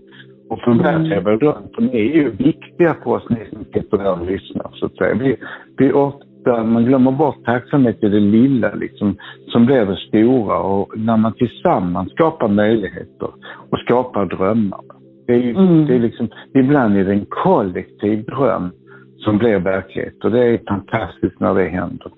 Och 0.50 0.60
förverkliga 0.60 1.18
Mm. 1.20 1.24
vår 1.24 1.36
dröm. 1.38 1.62
För 1.74 1.82
ni 1.82 2.00
är 2.00 2.14
ju 2.14 2.30
viktiga 2.30 2.94
för 3.02 3.10
oss, 3.10 3.28
ni 3.30 3.36
som 3.52 3.64
sitter 3.64 3.98
där 3.98 4.20
och 4.20 4.26
lyssnar. 4.26 4.70
Så 4.74 4.86
att 4.86 4.96
säga. 4.96 5.14
Vi, 5.14 5.36
vi 5.78 5.92
ofta, 5.92 6.64
man 6.64 6.84
glömmer 6.84 7.12
bort 7.12 7.44
tacksamhet 7.44 8.02
i 8.04 8.08
det 8.08 8.20
lilla 8.20 8.74
liksom, 8.74 9.16
som 9.52 9.66
blir 9.66 9.86
det 9.86 9.96
stora. 9.96 10.58
Och 10.58 10.98
när 10.98 11.16
man 11.16 11.32
tillsammans 11.32 12.10
skapar 12.12 12.48
möjligheter 12.48 13.28
och 13.70 13.78
skapar 13.78 14.26
drömmar. 14.26 14.80
Det 15.26 15.32
är, 15.32 15.38
ju, 15.38 15.50
Mm. 15.50 15.86
det 15.86 15.94
är 15.94 15.98
liksom, 15.98 16.28
ibland 16.54 16.96
är 16.96 17.04
det 17.04 17.12
en 17.12 17.26
kollektiv 17.28 18.24
dröm 18.24 18.70
som 19.18 19.38
blir 19.38 19.58
verklighet. 19.58 20.24
Och 20.24 20.30
det 20.30 20.44
är 20.46 20.58
fantastiskt 20.68 21.40
när 21.40 21.54
det 21.54 21.68
händer. 21.68 22.10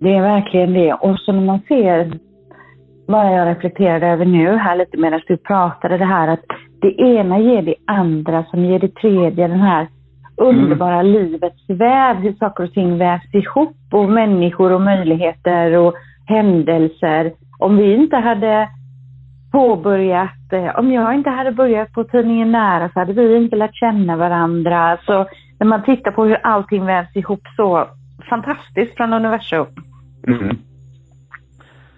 Det 0.00 0.14
är 0.14 0.22
verkligen 0.22 0.72
det. 0.72 0.92
Och 0.92 1.18
så 1.18 1.32
när 1.32 1.46
man 1.46 1.60
ser, 1.68 2.12
bara 3.06 3.32
jag 3.32 3.48
reflekterade 3.48 4.06
över 4.06 4.24
nu 4.24 4.56
här 4.56 4.76
lite 4.76 4.96
medan 4.96 5.20
du 5.26 5.36
pratade, 5.36 5.98
det 5.98 6.04
här 6.04 6.28
att 6.28 6.44
det 6.80 7.00
ena 7.00 7.38
ger 7.38 7.62
det 7.62 7.74
andra 7.86 8.44
som 8.44 8.64
ger 8.64 8.78
det 8.78 8.94
tredje. 8.94 9.48
Den 9.48 9.60
här 9.60 9.88
underbara 10.36 11.02
livets 11.02 11.70
väv, 11.70 12.16
hur 12.16 12.32
saker 12.32 12.64
och 12.64 12.72
ting 12.72 12.98
vävs 12.98 13.34
ihop 13.34 13.76
och 13.92 14.10
människor 14.10 14.72
och 14.72 14.80
möjligheter 14.80 15.76
och 15.76 15.94
händelser. 16.26 17.32
Om 17.58 17.76
vi 17.76 17.94
inte 17.94 18.16
hade 18.16 18.68
påbörjat, 19.52 20.52
eh, 20.52 20.78
om 20.78 20.92
jag 20.92 21.14
inte 21.14 21.30
hade 21.30 21.52
börjat 21.52 21.92
på 21.92 22.04
tidningen 22.04 22.52
Nära 22.52 22.90
så 22.92 22.98
hade 22.98 23.12
vi 23.12 23.36
inte 23.36 23.56
lärt 23.56 23.74
känna 23.74 24.16
varandra. 24.16 24.98
Så 25.06 25.26
när 25.58 25.66
man 25.66 25.82
tittar 25.82 26.10
på 26.10 26.24
hur 26.24 26.46
allting 26.46 26.84
vävs 26.84 27.16
ihop 27.16 27.42
så 27.56 27.86
fantastiskt 28.30 28.96
från 28.96 29.12
universum. 29.12 29.66
Mm. 30.26 30.56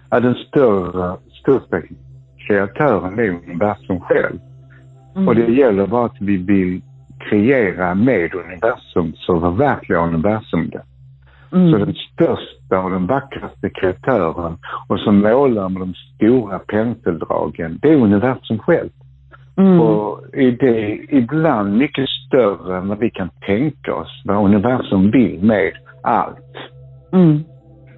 Ja, 0.09 0.19
den 0.19 0.35
större, 0.35 1.17
största 1.41 1.81
kreatören 2.47 3.19
är 3.19 3.29
universum 3.29 3.99
själv. 3.99 4.39
Mm. 5.15 5.27
Och 5.27 5.35
det 5.35 5.51
gäller 5.51 5.87
bara 5.87 6.05
att 6.05 6.21
vi 6.21 6.37
vill 6.37 6.81
kreera 7.29 7.95
med 7.95 8.35
universum 8.35 9.13
så 9.15 9.39
förverkligar 9.39 10.07
universum 10.07 10.69
det. 10.69 10.81
Mm. 11.53 11.71
Så 11.71 11.77
den 11.77 11.93
största 11.93 12.79
och 12.79 12.91
den 12.91 13.07
vackraste 13.07 13.69
kreatören 13.69 14.57
och 14.87 14.99
som 14.99 15.19
målar 15.19 15.69
med 15.69 15.81
de 15.81 15.93
stora 15.93 16.59
penseldragen, 16.59 17.79
det 17.81 17.89
är 17.89 17.95
universum 17.95 18.59
själv. 18.59 18.89
Mm. 19.57 19.81
Och 19.81 20.23
är 20.33 20.51
det 20.51 21.05
ibland 21.09 21.77
mycket 21.77 22.09
större 22.09 22.77
än 22.77 22.87
vad 22.87 22.99
vi 22.99 23.09
kan 23.09 23.29
tänka 23.45 23.95
oss 23.95 24.21
vad 24.25 24.45
universum 24.45 25.11
vill 25.11 25.43
med 25.43 25.71
allt. 26.03 26.55
Mm. 27.13 27.43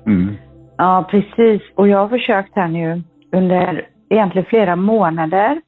Mm. 0.06 0.36
Ja, 0.78 1.08
precis. 1.10 1.62
Och 1.76 1.88
jag 1.88 1.98
har 1.98 2.10
försökt 2.10 2.56
här 2.56 2.68
nu 2.68 3.02
under 3.32 3.88
egentligen 4.10 4.46
flera 4.46 4.76
månader 4.76 5.62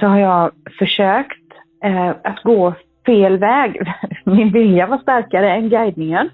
så 0.00 0.06
har 0.06 0.18
jag 0.18 0.50
försökt 0.78 1.42
eh, 1.84 2.08
att 2.08 2.42
gå 2.42 2.74
fel 3.06 3.38
väg. 3.38 3.82
Min 4.24 4.52
vilja 4.52 4.86
var 4.86 4.98
starkare 4.98 5.52
än 5.52 5.68
guidningen. 5.68 6.30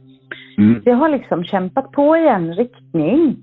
Mm. 0.59 0.83
Jag 0.85 0.97
har 0.97 1.09
liksom 1.09 1.45
kämpat 1.45 1.93
på 1.93 2.17
i 2.17 2.29
en 2.29 2.55
riktning. 2.55 3.37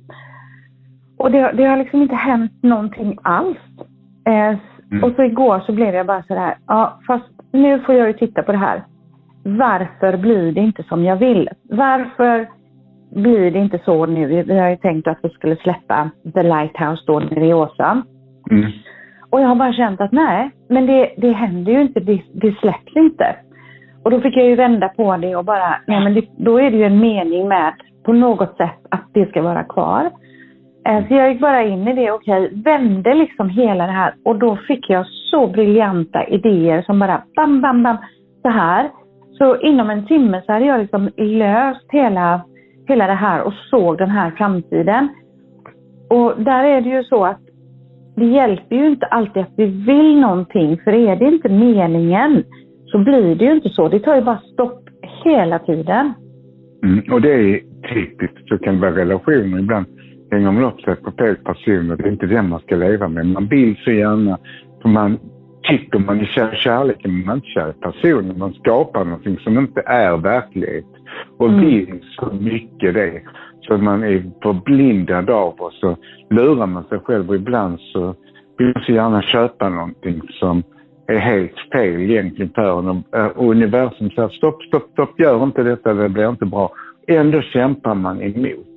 Och 1.17 1.31
det, 1.31 1.51
det 1.51 1.65
har 1.65 1.77
liksom 1.77 2.01
inte 2.01 2.15
hänt 2.15 2.63
någonting 2.63 3.17
alls. 3.23 3.57
Eh, 4.27 4.57
Mm. 4.93 5.03
Och 5.03 5.15
så 5.15 5.23
igår 5.23 5.59
så 5.65 5.71
blev 5.71 5.95
jag 5.95 6.05
bara 6.05 6.23
sådär, 6.23 6.57
ja 6.67 6.99
fast 7.07 7.29
nu 7.51 7.79
får 7.79 7.95
jag 7.95 8.07
ju 8.07 8.13
titta 8.13 8.43
på 8.43 8.51
det 8.51 8.57
här. 8.57 8.83
Varför 9.43 10.17
blir 10.17 10.51
det 10.51 10.61
inte 10.61 10.83
som 10.83 11.03
jag 11.03 11.15
vill? 11.15 11.49
Varför 11.69 12.47
blir 13.15 13.51
det 13.51 13.59
inte 13.59 13.79
så 13.85 14.05
nu? 14.05 14.43
Vi 14.43 14.59
har 14.59 14.69
ju 14.69 14.77
tänkt 14.77 15.07
att 15.07 15.19
vi 15.23 15.29
skulle 15.29 15.55
släppa 15.55 16.09
The 16.33 16.43
Lighthouse 16.43 17.03
då 17.07 17.19
nere 17.19 17.45
i 17.45 17.53
Åsa. 17.53 18.03
Mm. 18.51 18.71
Och 19.33 19.41
jag 19.41 19.47
har 19.47 19.55
bara 19.55 19.73
känt 19.73 20.01
att 20.01 20.11
nej, 20.11 20.51
men 20.69 20.85
det, 20.85 21.13
det 21.17 21.31
händer 21.31 21.71
ju 21.71 21.81
inte, 21.81 21.99
det, 21.99 22.21
det 22.33 22.51
släpps 22.51 22.95
inte. 22.95 23.35
Och 24.03 24.11
då 24.11 24.21
fick 24.21 24.37
jag 24.37 24.45
ju 24.45 24.55
vända 24.55 24.89
på 24.89 25.17
det 25.17 25.35
och 25.35 25.45
bara, 25.45 25.75
nej 25.87 26.03
men 26.03 26.13
det, 26.13 26.25
då 26.37 26.59
är 26.59 26.71
det 26.71 26.77
ju 26.77 26.83
en 26.83 26.99
mening 26.99 27.47
med 27.47 27.73
på 28.05 28.13
något 28.13 28.57
sätt 28.57 28.79
att 28.91 29.07
det 29.13 29.29
ska 29.29 29.41
vara 29.41 29.63
kvar. 29.63 30.11
Eh, 30.87 31.07
så 31.07 31.13
jag 31.13 31.31
gick 31.31 31.41
bara 31.41 31.63
in 31.63 31.87
i 31.87 31.93
det, 31.93 32.11
okej, 32.11 32.51
vände 32.65 33.13
liksom 33.13 33.49
hela 33.49 33.85
det 33.85 33.91
här 33.91 34.13
och 34.25 34.39
då 34.39 34.55
fick 34.67 34.89
jag 34.89 35.05
så 35.07 35.47
briljanta 35.47 36.27
idéer 36.27 36.81
som 36.81 36.99
bara 36.99 37.23
bam, 37.35 37.61
bam, 37.61 37.83
bam, 37.83 37.97
så 38.41 38.49
här. 38.49 38.89
Så 39.37 39.57
inom 39.57 39.89
en 39.89 40.07
timme 40.07 40.41
så 40.45 40.51
hade 40.51 40.65
jag 40.65 40.79
liksom 40.79 41.09
löst 41.17 41.91
hela, 41.91 42.41
hela 42.87 43.07
det 43.07 43.13
här 43.13 43.41
och 43.41 43.53
såg 43.53 43.97
den 43.97 44.09
här 44.09 44.31
framtiden. 44.31 45.09
Och 46.09 46.33
där 46.37 46.63
är 46.63 46.81
det 46.81 46.89
ju 46.89 47.03
så 47.03 47.25
att 47.25 47.39
det 48.15 48.25
hjälper 48.25 48.75
ju 48.75 48.87
inte 48.87 49.05
alltid 49.05 49.41
att 49.43 49.53
vi 49.57 49.65
vill 49.65 50.19
någonting, 50.19 50.77
för 50.83 50.91
är 50.93 51.15
det 51.15 51.25
inte 51.25 51.49
meningen 51.49 52.43
så 52.85 52.97
blir 52.99 53.35
det 53.35 53.45
ju 53.45 53.51
inte 53.51 53.69
så. 53.69 53.87
Det 53.87 53.99
tar 53.99 54.15
ju 54.15 54.21
bara 54.21 54.41
stopp 54.53 54.89
hela 55.23 55.59
tiden. 55.59 56.13
Mm. 56.83 57.13
Och 57.13 57.21
det 57.21 57.33
är 57.33 57.59
typiskt, 57.93 58.47
så 58.47 58.57
kan 58.57 58.75
det 58.75 58.81
vara 58.81 58.95
relationer 58.95 59.59
ibland 59.59 59.85
hänger 60.33 60.51
man 60.51 60.63
upp 60.63 60.81
sig 60.81 60.95
på 60.95 61.11
fel 61.11 61.35
personer. 61.35 61.95
Det 61.95 62.03
är 62.03 62.11
inte 62.11 62.25
den 62.25 62.49
man 62.49 62.59
ska 62.59 62.75
leva 62.75 63.07
med. 63.07 63.25
Man 63.25 63.47
vill 63.47 63.75
så 63.83 63.91
gärna, 63.91 64.37
för 64.81 64.89
man 64.89 65.19
tycker 65.69 65.99
man 65.99 66.19
är 66.19 66.25
kär 66.25 66.53
i 66.53 66.57
kärleken, 66.57 67.11
men 67.11 67.25
man 67.25 67.29
är 67.29 67.35
inte 67.35 67.47
kär 67.47 67.69
i 67.69 67.81
personen. 67.81 68.39
Man 68.39 68.53
skapar 68.53 69.05
någonting 69.05 69.37
som 69.39 69.57
inte 69.57 69.81
är 69.85 70.17
verklighet 70.17 70.85
och 71.37 71.49
Mm. 71.49 71.65
vill 71.65 71.99
så 72.19 72.33
mycket 72.41 72.93
det. 72.93 73.21
Så 73.67 73.73
att 73.73 73.83
man 73.83 74.03
är 74.03 74.23
förblindad 74.43 75.29
av 75.29 75.53
och 75.57 75.73
så 75.73 75.97
lurar 76.29 76.67
man 76.67 76.83
sig 76.83 76.99
själv 76.99 77.29
och 77.29 77.35
ibland 77.35 77.79
så 77.79 78.15
vill 78.57 78.71
man 78.75 78.83
så 78.83 78.91
gärna 78.91 79.21
köpa 79.21 79.69
någonting 79.69 80.21
som 80.39 80.63
är 81.07 81.17
helt 81.17 81.59
fel 81.71 82.01
egentligen 82.01 82.51
för. 82.55 82.71
Och, 82.71 83.17
eh, 83.19 83.25
och 83.25 83.51
universum 83.51 84.09
säger 84.09 84.29
stopp, 84.29 84.63
stopp, 84.63 84.89
stopp, 84.91 85.19
gör 85.19 85.43
inte 85.43 85.63
detta, 85.63 85.93
det 85.93 86.09
blir 86.09 86.29
inte 86.29 86.45
bra. 86.45 86.71
Ändå 87.07 87.41
kämpar 87.41 87.95
man 87.95 88.21
emot. 88.21 88.67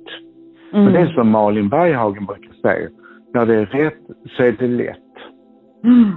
Mm. 0.73 0.85
Men 0.85 0.93
det 0.93 0.99
är 0.99 1.07
som 1.07 1.29
Malin 1.29 1.69
Berghagen 1.69 2.25
brukar 2.25 2.53
säga, 2.53 2.89
när 3.33 3.45
det 3.45 3.55
är 3.55 3.65
rätt 3.65 4.01
så 4.37 4.43
är 4.43 4.51
det 4.59 4.67
lätt. 4.67 4.97
Mm. 5.83 6.11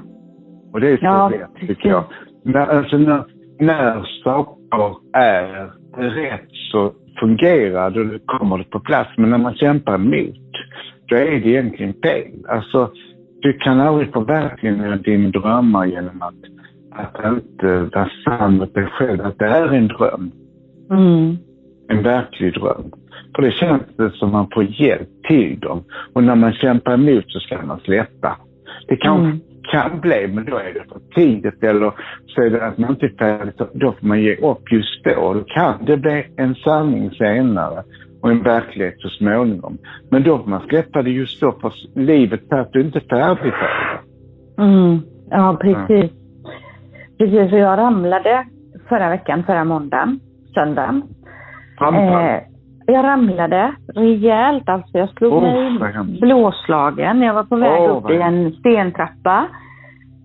Och 0.73 0.81
det 0.81 0.89
är 0.89 0.97
så 0.97 1.05
Ja, 1.05 1.31
rätt 1.33 1.55
precis. 1.55 1.69
tycker 1.69 1.89
jag. 1.89 2.05
När, 2.45 2.67
alltså 2.67 2.99
när, 2.99 3.25
när 3.61 4.03
saker 4.25 4.95
är 5.13 5.73
rätt 5.97 6.49
så 6.73 6.93
fungerar 7.21 7.91
då 7.91 8.19
kommer 8.27 8.59
det 8.59 8.65
på 8.65 8.81
plats. 8.81 9.11
Men 9.17 9.31
när 9.31 9.39
man 9.39 9.55
kämpar 9.55 9.95
emot, 9.95 10.53
då 11.09 11.17
är 11.17 11.25
det 11.25 11.49
egentligen 11.49 11.95
fel. 12.03 12.47
Alltså, 12.49 12.91
du 13.43 13.53
kan 13.53 13.81
aldrig 13.81 14.13
förverkliga 14.13 14.97
dina 14.97 15.29
drömmar 15.29 15.87
genom 15.87 16.23
att, 16.23 16.35
att 16.91 17.33
inte 17.33 17.79
vara 17.79 18.11
sann 18.25 18.57
mot 18.57 18.75
dig 18.75 18.87
själv, 18.87 19.21
att 19.21 19.39
det 19.39 19.47
är 19.47 19.75
en 19.75 19.89
dröm. 19.89 20.31
Mm. 20.91 21.37
En 21.89 22.03
verklig 22.03 22.55
dröm. 22.55 22.93
För 23.35 23.43
det 23.43 23.53
känns 23.53 23.83
det 23.97 24.11
som 24.11 24.33
man 24.33 24.49
får 24.55 24.65
hjälp 24.65 25.09
till 25.29 25.59
dem. 25.61 25.85
Och 26.13 26.25
när 26.25 26.35
man 26.35 26.53
kämpar 26.53 26.95
emot 26.95 27.25
så 27.27 27.41
ska 27.41 27.63
man 27.67 27.81
släppa. 27.81 28.37
Det 28.89 28.97
kanske 28.97 29.27
Mm. 29.27 29.41
Kan 29.63 30.01
bli, 30.01 30.29
men 30.29 30.45
då 30.45 30.57
är 30.57 30.75
det 30.75 30.85
för 30.93 31.01
tidigt 31.15 31.63
eller 31.63 31.93
så 32.27 32.43
är 32.43 32.51
det 32.51 32.67
att 32.67 32.79
man 32.79 32.91
inte 32.91 33.07
är 33.07 33.19
färdig. 33.19 33.55
Då 33.73 33.93
får 33.93 34.07
man 34.07 34.21
ge 34.21 34.37
upp 34.37 34.73
just 34.73 35.05
då. 35.05 35.35
Då 35.35 35.45
kan 35.45 35.85
det 35.85 35.97
bli 35.97 36.27
en 36.37 36.55
sanning 36.55 37.11
senare 37.11 37.83
och 38.23 38.31
en 38.31 38.43
verklighet 38.43 38.95
så 38.99 39.09
småningom. 39.09 39.79
Men 40.11 40.23
då 40.23 40.39
får 40.39 40.51
man 40.51 40.69
släppa 40.69 41.03
det 41.03 41.11
just 41.11 41.41
då 41.41 41.53
för 41.53 41.73
livet 41.95 42.41
för 42.49 42.59
att 42.59 42.73
du 42.73 42.81
inte 42.81 42.99
är 42.99 43.09
färdig 43.09 43.53
för 43.53 43.69
det. 43.69 44.63
Mm. 44.63 44.99
Ja, 45.31 45.59
precis. 45.61 46.11
Precis, 47.19 47.53
och 47.53 47.59
jag 47.59 47.79
ramlade 47.79 48.45
förra 48.89 49.11
veckan, 49.11 49.45
förra 49.47 49.65
måndagen, 49.65 50.21
söndagen. 50.55 51.03
Eh, 51.81 52.43
jag 52.91 53.05
ramlade 53.05 53.73
rejält 53.95 54.69
alltså. 54.69 54.99
Jag 54.99 55.11
slog 55.11 55.33
Åh, 55.33 55.43
mig 55.43 56.21
blåslagen. 56.21 57.23
Jag 57.23 57.35
var 57.35 57.45
på 57.45 57.57
väg 57.57 57.81
Åh, 57.83 57.97
upp 57.97 58.11
i 58.11 58.17
en 58.17 58.53
stentrappa 58.53 59.47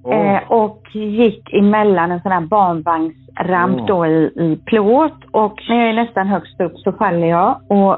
Åh. 0.03 0.35
eh, 0.35 0.51
och 0.51 0.81
gick 0.93 1.53
emellan 1.53 2.11
en 2.11 2.21
sån 2.21 2.31
här 2.31 2.41
barnvagnsramp 2.41 3.79
Åh. 3.79 3.85
då 3.85 4.05
i, 4.05 4.31
i 4.35 4.59
plåt. 4.65 5.25
Och 5.31 5.63
när 5.69 5.75
jag 5.75 5.89
är 5.89 5.93
nästan 5.93 6.27
högst 6.27 6.61
upp 6.61 6.77
så 6.77 6.91
faller 6.91 7.27
jag 7.27 7.61
och 7.69 7.97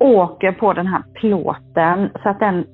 åker 0.00 0.52
på 0.52 0.72
den 0.72 0.86
här 0.86 1.02
plåten 1.14 2.10
så 2.22 2.28
att 2.28 2.40
den 2.40 2.64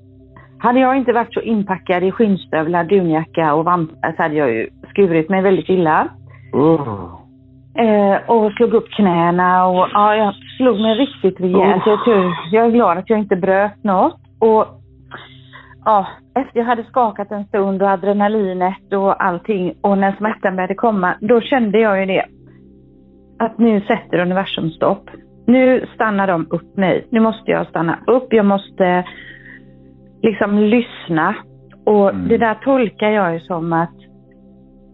hade 0.59 0.81
jag 0.81 0.97
inte 0.97 1.13
varit 1.13 1.35
så 1.35 1.41
inpackad 1.41 2.03
i 2.03 2.13
skinnstövlar, 2.13 2.85
dunjacka 2.85 3.55
och 3.55 3.65
vantar 3.65 4.15
så 4.17 4.23
hade 4.23 4.35
jag 4.35 4.51
ju 4.51 4.69
skurit 4.89 5.31
mig 5.31 5.43
väldigt 5.43 5.69
illa. 5.69 6.09
Åh. 6.53 7.22
Eh, 7.79 8.31
och 8.31 8.53
slog 8.53 8.75
upp 8.75 8.91
knäna 8.91 9.67
och 9.67 9.89
ja, 9.93 10.17
jag 10.17 10.35
slog 10.57 10.81
mig 10.81 10.95
riktigt 10.95 11.41
rejält. 11.41 11.87
Oh. 11.87 11.99
Jag, 12.07 12.33
jag 12.53 12.67
är 12.67 12.71
glad 12.71 12.99
att 12.99 13.11
jag 13.11 13.19
inte 13.19 13.37
bröt 13.37 13.85
något. 13.85 14.21
Och 14.41 14.67
ja, 15.85 16.07
efter 16.35 16.59
jag 16.59 16.67
hade 16.67 16.85
skakat 16.85 17.31
en 17.31 17.45
stund 17.45 17.83
och 17.83 17.89
adrenalinet 17.89 18.93
och 18.93 19.25
allting 19.25 19.75
och 19.83 19.99
när 19.99 20.13
smärtan 20.17 20.57
började 20.57 20.75
komma, 20.75 21.15
då 21.21 21.41
kände 21.41 21.79
jag 21.79 22.01
ju 22.01 22.07
det. 22.07 22.25
Att 23.39 23.59
nu 23.59 23.81
sätter 23.81 24.19
universum 24.19 24.71
stopp. 24.71 25.11
Nu 25.47 25.87
stannar 25.95 26.27
de 26.27 26.47
upp 26.51 26.77
mig. 26.77 27.07
Nu 27.11 27.21
måste 27.21 27.51
jag 27.51 27.67
stanna 27.67 27.99
upp. 28.07 28.33
Jag 28.33 28.47
måste 28.47 29.05
liksom 30.23 30.59
lyssna. 30.59 31.35
Och 31.87 32.11
Mm. 32.11 32.29
det 32.29 32.39
där 32.39 32.55
tolkar 32.55 33.11
jag 33.11 33.33
ju 33.35 33.41
som 33.41 33.73
att 33.73 33.95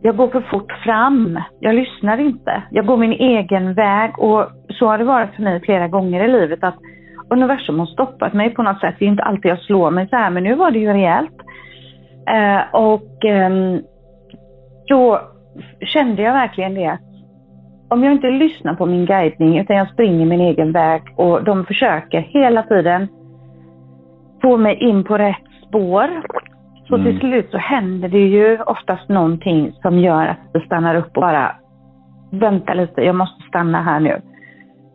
jag 0.02 0.16
går 0.16 0.28
för 0.28 0.40
fort 0.40 0.72
fram. 0.72 1.40
Jag 1.60 1.74
lyssnar 1.74 2.18
inte. 2.18 2.62
Jag 2.70 2.86
går 2.86 2.96
min 2.96 3.12
egen 3.12 3.74
väg 3.74 4.18
och 4.18 4.46
så 4.68 4.86
har 4.86 4.98
det 4.98 5.04
varit 5.04 5.34
för 5.34 5.42
mig 5.42 5.60
flera 5.60 5.88
gånger 5.88 6.24
i 6.24 6.28
livet 6.28 6.64
att 6.64 6.76
universum 7.30 7.78
har 7.78 7.86
stoppat 7.86 8.32
mig 8.32 8.50
på 8.50 8.62
något 8.62 8.80
sätt. 8.80 8.94
Det 8.98 9.04
är 9.04 9.08
inte 9.08 9.22
alltid 9.22 9.50
jag 9.50 9.60
slår 9.60 9.90
mig 9.90 10.08
så 10.08 10.16
här 10.16 10.30
men 10.30 10.42
nu 10.42 10.54
var 10.54 10.70
det 10.70 10.78
ju 10.78 10.92
rejält. 10.92 11.36
Eh, 12.28 12.74
och 12.74 13.24
eh, 13.24 13.78
då 14.88 15.20
kände 15.80 16.22
jag 16.22 16.32
verkligen 16.32 16.74
det 16.74 16.86
att 16.86 17.00
om 17.90 18.04
jag 18.04 18.12
inte 18.12 18.30
lyssnar 18.30 18.74
på 18.74 18.86
min 18.86 19.06
guidning 19.06 19.58
utan 19.58 19.76
jag 19.76 19.90
springer 19.90 20.26
min 20.26 20.40
egen 20.40 20.72
väg 20.72 21.02
och 21.16 21.44
de 21.44 21.66
försöker 21.66 22.20
hela 22.20 22.62
tiden 22.62 23.08
få 24.42 24.56
mig 24.56 24.74
in 24.74 25.04
på 25.04 25.18
rätt 25.18 25.44
spår. 25.68 26.08
Så 26.88 26.94
Mm. 26.96 27.06
till 27.06 27.18
slut 27.20 27.50
så 27.50 27.58
händer 27.58 28.08
det 28.08 28.18
ju 28.26 28.58
oftast 28.62 29.08
någonting 29.08 29.72
som 29.82 29.98
gör 29.98 30.26
att 30.26 30.52
det 30.52 30.60
stannar 30.60 30.94
upp 30.94 31.16
och 31.16 31.22
bara 31.22 31.52
vänta 32.32 32.74
lite, 32.74 33.00
jag 33.02 33.14
måste 33.16 33.42
stanna 33.48 33.82
här 33.82 34.00
nu. 34.00 34.20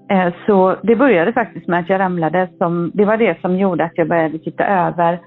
Eh, 0.10 0.34
Så 0.46 0.76
det 0.84 0.96
började 0.96 1.34
faktiskt 1.34 1.68
med 1.68 1.80
att 1.80 1.90
jag 1.90 2.00
ramlade. 2.00 2.48
Som, 2.58 2.92
det 2.94 3.06
var 3.06 3.18
det 3.18 3.42
som 3.42 3.58
gjorde 3.58 3.84
att 3.84 3.92
jag 3.98 4.08
började 4.10 4.40
titta 4.40 4.66
över 4.66 5.20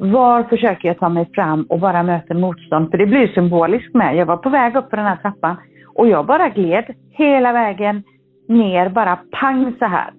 var 0.00 0.42
försöker 0.42 0.88
jag 0.88 0.98
ta 0.98 1.08
mig 1.08 1.30
fram 1.34 1.66
och 1.68 1.80
bara 1.80 2.02
möter 2.02 2.34
motstånd? 2.34 2.90
För 2.90 2.98
det 2.98 3.06
blir 3.06 3.26
symboliskt 3.28 3.94
med. 3.94 4.16
Jag 4.16 4.26
var 4.26 4.36
på 4.36 4.48
väg 4.50 4.76
upp 4.76 4.90
på 4.90 4.96
den 4.96 5.04
här 5.06 5.16
trappan 5.16 5.56
och 5.94 6.08
jag 6.08 6.26
bara 6.26 6.48
gled 6.48 6.84
hela 7.12 7.52
vägen 7.52 8.02
ner, 8.48 8.88
bara 8.88 9.18
pang 9.40 9.74
så 9.78 9.84
här. 9.84 10.10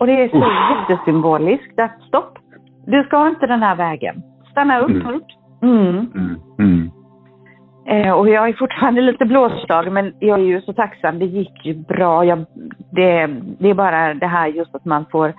Och 0.00 0.06
det 0.06 0.12
är 0.24 0.28
så 0.28 0.36
Uff. 0.36 0.88
jättesymboliskt 0.90 1.80
att 1.80 2.02
stopp, 2.08 2.38
du 2.86 3.02
ska 3.04 3.28
inte 3.28 3.46
den 3.46 3.62
här 3.62 3.76
vägen. 3.76 4.22
Stanna 4.58 4.80
upp. 4.80 4.90
Mm. 4.90 5.22
Mm. 5.62 6.06
Mm. 6.14 6.40
Mm. 6.58 6.90
Eh, 7.86 8.12
och 8.12 8.28
jag 8.28 8.48
är 8.48 8.52
fortfarande 8.52 9.00
lite 9.00 9.24
blåslagen 9.24 9.94
men 9.94 10.12
jag 10.18 10.38
är 10.38 10.44
ju 10.44 10.60
så 10.60 10.72
tacksam. 10.72 11.18
Det 11.18 11.24
gick 11.24 11.66
ju 11.66 11.74
bra. 11.74 12.24
Jag, 12.24 12.38
det, 12.90 13.26
det 13.58 13.70
är 13.70 13.74
bara 13.74 14.14
det 14.14 14.26
här 14.26 14.46
just 14.46 14.74
att 14.74 14.84
man 14.84 15.06
får... 15.10 15.32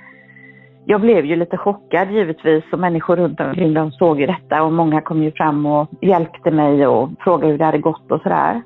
Jag 0.85 1.01
blev 1.01 1.25
ju 1.25 1.35
lite 1.35 1.57
chockad 1.57 2.11
givetvis 2.11 2.63
och 2.71 2.79
människor 2.79 3.15
runt 3.15 3.39
omkring 3.39 3.73
de 3.73 3.91
såg 3.91 4.19
ju 4.19 4.25
detta 4.25 4.63
och 4.63 4.73
många 4.73 5.01
kom 5.01 5.23
ju 5.23 5.31
fram 5.31 5.65
och 5.65 5.87
hjälpte 6.01 6.51
mig 6.51 6.87
och 6.87 7.09
frågade 7.19 7.51
hur 7.51 7.57
det 7.57 7.65
hade 7.65 7.77
gått 7.77 8.11
och 8.11 8.21
sådär. 8.21 8.61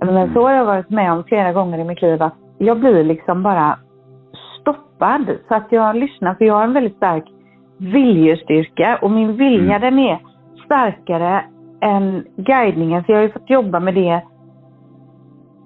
Men 0.00 0.32
så 0.32 0.42
har 0.42 0.52
jag 0.52 0.64
varit 0.64 0.90
med 0.90 1.12
om 1.12 1.24
flera 1.24 1.52
gånger 1.52 1.78
i 1.78 1.84
mitt 1.84 2.02
liv 2.02 2.22
att 2.22 2.36
jag 2.58 2.80
blir 2.80 3.04
liksom 3.04 3.42
bara 3.42 3.78
stoppad 4.60 5.38
så 5.48 5.54
att 5.54 5.66
jag 5.70 5.96
lyssnar 5.96 6.34
för 6.34 6.44
jag 6.44 6.54
har 6.54 6.64
en 6.64 6.72
väldigt 6.72 6.96
stark 6.96 7.24
viljestyrka 7.78 8.98
och 9.02 9.10
min 9.10 9.36
vilja 9.36 9.76
Mm. 9.76 9.80
den 9.80 9.98
är 9.98 10.18
starkare 10.64 11.44
än 11.80 12.24
guidningen. 12.36 13.04
Så 13.04 13.12
jag 13.12 13.16
har 13.16 13.22
ju 13.22 13.32
fått 13.32 13.50
jobba 13.50 13.80
med 13.80 13.94
det. 13.94 14.22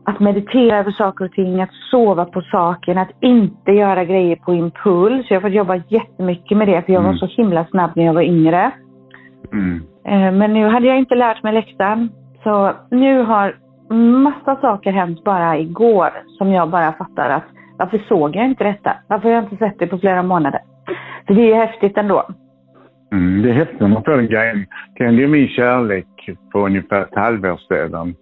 Att 0.05 0.20
meditera 0.20 0.79
över 0.79 0.90
saker 0.90 1.25
och 1.25 1.33
ting, 1.33 1.61
att 1.62 1.72
sova 1.90 2.25
på 2.25 2.40
saken, 2.40 2.98
att 2.98 3.11
inte 3.20 3.72
göra 3.72 4.05
grejer 4.05 4.37
på 4.37 4.55
impuls. 4.55 5.27
Jag 5.31 5.37
har 5.37 5.40
fått 5.48 5.57
jobba 5.57 5.77
jättemycket 5.88 6.59
med 6.59 6.68
det 6.68 6.83
för 6.87 6.92
jag 6.92 7.01
var 7.01 7.09
Mm. 7.09 7.18
så 7.18 7.27
himla 7.27 7.64
snabb 7.64 7.90
när 7.96 8.05
jag 8.05 8.14
var 8.14 8.22
yngre. 8.22 8.70
Mm. 9.53 9.81
Eh, 10.05 10.33
Men 10.38 10.53
nu 10.53 10.66
hade 10.68 10.87
jag 10.87 10.98
inte 10.98 11.14
lärt 11.14 11.42
mig 11.42 11.53
läxan. 11.53 12.09
Så 12.42 12.72
nu 12.90 13.22
har 13.22 13.57
massa 14.22 14.57
saker 14.57 14.92
hänt 14.92 15.25
bara 15.25 15.59
igår 15.59 16.11
som 16.38 16.48
jag 16.53 16.70
bara 16.70 16.92
fattar 16.92 17.31
att 17.31 17.44
varför 17.79 17.98
såg 18.09 18.37
jag 18.37 18.44
inte 18.44 18.64
detta? 18.64 18.92
Varför 19.09 19.29
har 19.29 19.35
jag 19.35 19.44
inte 19.44 19.57
sett 19.57 19.79
det 19.79 19.87
på 19.87 19.98
flera 19.98 20.22
månader? 20.22 20.61
Så 21.26 21.32
det 21.32 21.52
är 21.52 21.66
häftigt 21.66 21.96
ändå. 21.98 22.26
Mm, 23.12 23.42
det 23.42 23.48
är 23.50 23.52
häftigt 23.54 23.80
när 23.80 23.88
man 23.88 24.04
får 24.04 24.16
den 24.16 24.26
grejen. 24.26 24.66
Det 24.98 25.04
hände 25.04 25.22
ju 25.22 25.28
min 25.28 25.48
kärlek 25.48 26.06
på 26.52 26.66
ungefär 26.66 27.02
ett 27.02 27.14
halvår 27.14 27.61
sedan. 27.68 28.14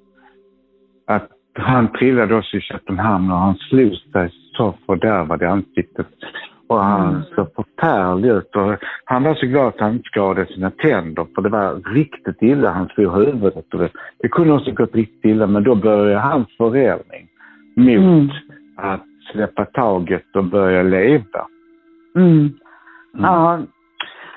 Att 1.07 1.29
han 1.55 1.93
trillade 1.93 2.35
också 2.37 2.57
i 2.57 2.61
Köpenhamn 2.61 3.31
och 3.31 3.39
han 3.39 3.55
slog 3.55 3.95
sig 3.95 4.31
så 4.57 4.75
fördärvad 4.87 5.43
i 5.43 5.45
ansiktet. 5.45 6.07
Och 6.69 6.79
han 6.85 7.09
Mm. 7.11 7.23
såg 7.35 7.47
förfärlig 7.55 8.29
ut. 8.29 8.57
Och 8.57 8.77
han 9.05 9.23
var 9.23 9.35
så 9.35 9.47
glad 9.47 9.67
att 9.67 9.81
han 9.81 9.93
inte 9.93 10.09
skadade 10.09 10.47
sina 10.47 10.71
tänder 10.71 11.27
för 11.35 11.43
det 11.43 11.49
var 11.49 11.95
riktigt 11.95 12.43
illa. 12.43 12.71
Han 12.71 12.89
slog 12.89 13.15
huvudet. 13.15 13.75
Och 13.75 13.79
det, 13.81 13.91
det 14.19 14.29
kunde 14.29 14.53
också 14.55 14.71
gått 14.73 14.95
riktigt 14.95 15.25
illa 15.25 15.47
men 15.47 15.63
då 15.65 15.75
började 15.75 16.21
hans 16.21 16.57
förändring 16.57 17.29
mot 17.77 17.97
Mm. 17.97 18.29
att 18.77 19.05
släppa 19.33 19.65
taget 19.65 20.37
och 20.37 20.45
börja 20.45 20.83
leva. 20.83 21.47
Mm. 22.17 22.51
Mm. 23.15 23.25
Ja. 23.31 23.59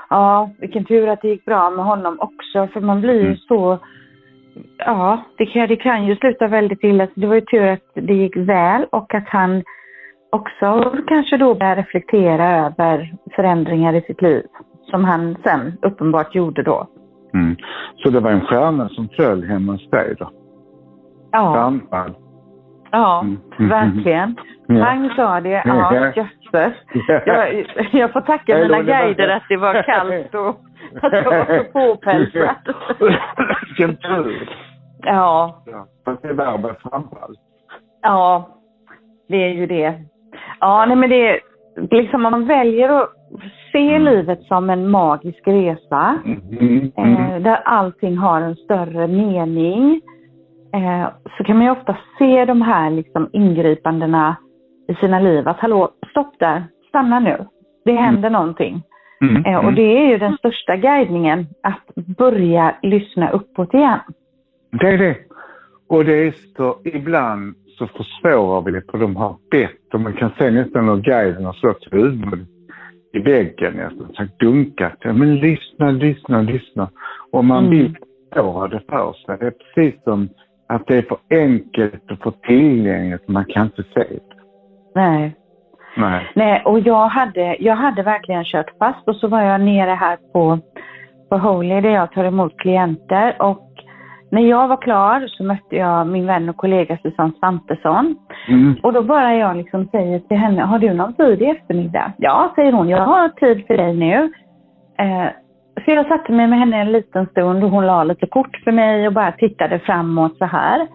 ja, 0.10 0.50
vilken 0.60 0.86
tur 0.86 1.08
att 1.10 1.22
det 1.22 1.28
gick 1.28 1.46
bra 1.46 1.70
med 1.70 1.86
honom 1.86 2.18
också. 2.20 2.68
För 2.74 2.82
man 2.82 3.02
blir 3.02 3.14
ju 3.14 3.26
Mm. 3.26 3.38
så... 3.38 3.78
Ja, 4.78 5.24
det 5.38 5.46
kan, 5.46 5.68
det 5.68 5.76
kan 5.76 6.06
ju 6.06 6.16
sluta 6.16 6.48
väldigt 6.48 6.84
illa. 6.84 7.06
Så 7.08 7.12
det 7.16 7.28
var 7.28 7.36
ju 7.36 7.42
tur 7.42 7.68
att 7.68 7.92
det 7.94 8.14
gick 8.14 8.38
väl 8.38 8.86
och 8.92 9.14
att 9.14 9.30
han 9.30 9.64
också 10.32 10.94
kanske 11.08 11.38
då 11.38 11.54
började 11.56 11.82
reflektera 11.82 12.66
över 12.66 13.14
förändringar 13.36 13.94
i 13.94 14.02
sitt 14.02 14.22
liv. 14.22 14.44
Som 14.92 15.04
han 15.04 15.36
sen 15.46 15.78
uppenbart 15.82 16.36
gjorde 16.36 16.64
då. 16.64 16.88
Mm. 17.34 17.56
Så 17.96 18.10
det 18.10 18.20
var 18.20 18.32
en 18.32 18.42
stjärna 18.42 18.90
som 18.90 19.10
föll 19.10 19.44
hemma 19.44 19.72
hos 19.72 19.90
dig 19.90 20.16
då? 20.20 20.30
Ja, 21.32 21.54
Framfall. 21.54 22.14
ja. 22.92 23.22
Mm. 23.22 23.70
verkligen. 23.70 24.36
Ja. 24.68 24.84
Han 24.84 25.10
sa 25.16 25.40
det. 25.42 25.64
Ja. 25.66 26.12
Ja, 26.54 26.60
jösses. 26.60 26.74
Jag, 27.26 27.66
jag 27.92 28.12
får 28.14 28.22
tacka 28.22 28.58
mina 28.58 28.82
guider 28.82 29.28
att 29.30 29.44
det 29.50 29.58
var 29.58 29.84
kallt 29.84 30.36
och 30.36 30.50
att 31.02 31.14
jag 31.14 31.24
var 31.24 31.58
så 31.58 31.64
påpälsad. 31.64 32.56
Vilken 33.68 33.96
tur! 33.98 34.50
Ja, 35.06 35.64
Ja, 35.66 35.86
Fast 36.06 36.22
det 36.22 36.34
med 36.34 36.76
framfall. 36.82 37.36
ja, 38.02 38.48
det 39.30 39.44
är 39.44 39.50
ju 39.54 39.66
det. 39.68 39.94
Ja, 40.60 40.86
nej 40.86 40.96
men 40.98 41.10
det 41.10 41.28
är 41.30 41.40
liksom 41.92 42.26
om 42.26 42.32
man 42.32 42.46
väljer 42.46 42.90
att 42.90 43.10
se 43.72 43.90
Mm. 43.96 44.04
livet 44.04 44.44
som 44.44 44.70
en 44.70 44.90
magisk 44.90 45.48
resa 45.48 46.18
Mm. 46.26 46.92
eh, 46.98 47.04
Mm. 47.32 47.44
där 47.44 47.56
allting 47.66 48.18
har 48.18 48.42
en 48.42 48.56
större 48.56 49.08
mening 49.08 50.02
eh, 50.74 51.08
så 51.38 51.44
kan 51.44 51.58
man 51.58 51.66
ju 51.66 51.72
ofta 51.72 51.98
se 52.20 52.46
de 52.46 52.62
här 52.62 52.90
liksom 52.90 53.30
ingripandena 53.34 54.36
i 54.88 54.96
sina 54.96 55.20
liv. 55.20 55.48
Att 55.48 55.60
hallå, 55.60 55.90
stopp 56.14 56.40
där, 56.40 56.64
stanna 56.90 57.20
nu. 57.20 57.38
Det 57.86 57.92
Mm. 57.92 58.04
händer 58.04 58.30
någonting. 58.30 58.84
Mm. 59.22 59.46
Eh, 59.46 59.66
och 59.66 59.74
det 59.74 59.98
är 59.98 60.08
ju 60.10 60.18
den 60.18 60.38
största 60.38 60.76
guidningen, 60.76 61.46
att 61.64 61.96
börja 62.18 62.76
lyssna 62.82 63.30
uppåt 63.30 63.74
igen. 63.74 64.00
Det 64.72 64.88
är 64.88 64.98
det. 64.98 65.16
Och 65.90 66.06
det 66.06 66.28
är 66.28 66.32
så, 66.58 66.76
ibland 66.86 67.56
så 67.78 67.88
försvårar 67.88 68.62
vi 68.62 68.72
det 68.72 68.92
för 68.92 68.98
de 68.98 69.16
har 69.16 69.36
bett 69.52 69.94
och 69.94 70.00
man 70.00 70.14
kan 70.14 70.32
se 70.40 70.52
nästan 70.52 70.90
hur 70.90 70.98
guiden 70.98 71.46
har 71.46 71.54
slått 71.54 71.88
huvudet 71.92 72.48
i 73.14 73.20
väggen 73.20 73.74
nästan, 73.74 74.14
sagt 74.14 74.40
dunkat. 74.40 74.98
Ja, 75.00 75.14
men 75.14 75.36
lyssna, 75.36 75.92
lyssna, 75.92 76.42
lyssna. 76.42 76.90
Och 77.32 77.46
man 77.46 77.66
Mm. 77.66 77.70
vill 77.78 77.96
försvåra 78.34 78.68
det 78.68 78.82
för 78.90 79.14
sig. 79.14 79.38
Det 79.40 79.46
är 79.48 79.52
precis 79.52 80.04
som 80.04 80.30
att 80.68 80.88
det 80.88 80.98
är 80.98 81.02
för 81.02 81.18
enkelt 81.30 82.12
och 82.12 82.20
för 82.20 82.32
tillgängligt. 82.32 83.28
Man 83.28 83.46
kan 83.46 83.66
inte 83.66 83.84
se 83.84 84.00
det. 84.00 84.20
Nej. 84.96 85.36
Nej. 85.98 86.32
Nej, 86.36 86.62
och 86.66 86.80
jag 86.80 87.08
hade, 87.08 87.56
jag 87.60 87.76
hade 87.76 88.04
verkligen 88.04 88.44
kört 88.44 88.78
fast 88.80 89.08
och 89.08 89.16
så 89.16 89.28
var 89.28 89.42
jag 89.42 89.62
nere 89.62 89.92
här 89.92 90.18
på, 90.34 90.60
på 91.30 91.38
Holy 91.38 91.82
där 91.82 91.90
jag 91.90 92.12
tar 92.12 92.24
emot 92.24 92.58
klienter 92.58 93.42
och 93.42 93.70
när 94.32 94.42
jag 94.42 94.68
var 94.68 94.82
klar 94.82 95.26
så 95.28 95.44
mötte 95.44 95.76
jag 95.76 96.08
min 96.08 96.26
vän 96.26 96.50
och 96.50 96.58
kollega 96.58 96.98
Susanne 97.04 97.34
Svantesson. 97.40 98.16
Mm. 98.48 98.76
Och 98.84 98.94
då 98.94 99.04
bara 99.04 99.36
jag 99.36 99.58
liksom 99.58 99.88
säger 99.88 100.20
till 100.20 100.38
henne, 100.38 100.62
har 100.62 100.80
du 100.80 100.94
någon 100.94 101.14
tid 101.14 101.42
i 101.42 101.46
eftermiddag? 101.46 102.12
Ja, 102.18 102.52
säger 102.56 102.72
hon, 102.72 102.90
jag 102.90 103.06
har 103.06 103.30
tid 103.30 103.68
för 103.68 103.78
dig 103.78 103.94
nu. 103.94 104.32
Eh, 105.00 105.28
så 105.86 105.92
jag 105.92 106.08
satte 106.08 106.32
mig 106.32 106.48
med 106.48 106.60
henne 106.60 106.78
en 106.78 106.92
liten 106.92 107.26
stund 107.28 107.64
och 107.64 107.70
hon 107.70 107.86
la 107.86 108.04
lite 108.04 108.28
kort 108.28 108.58
för 108.64 108.72
mig 108.72 109.08
och 109.08 109.14
bara 109.14 109.32
tittade 109.32 109.80
framåt 109.80 110.38
så 110.38 110.46
här. 110.46 110.88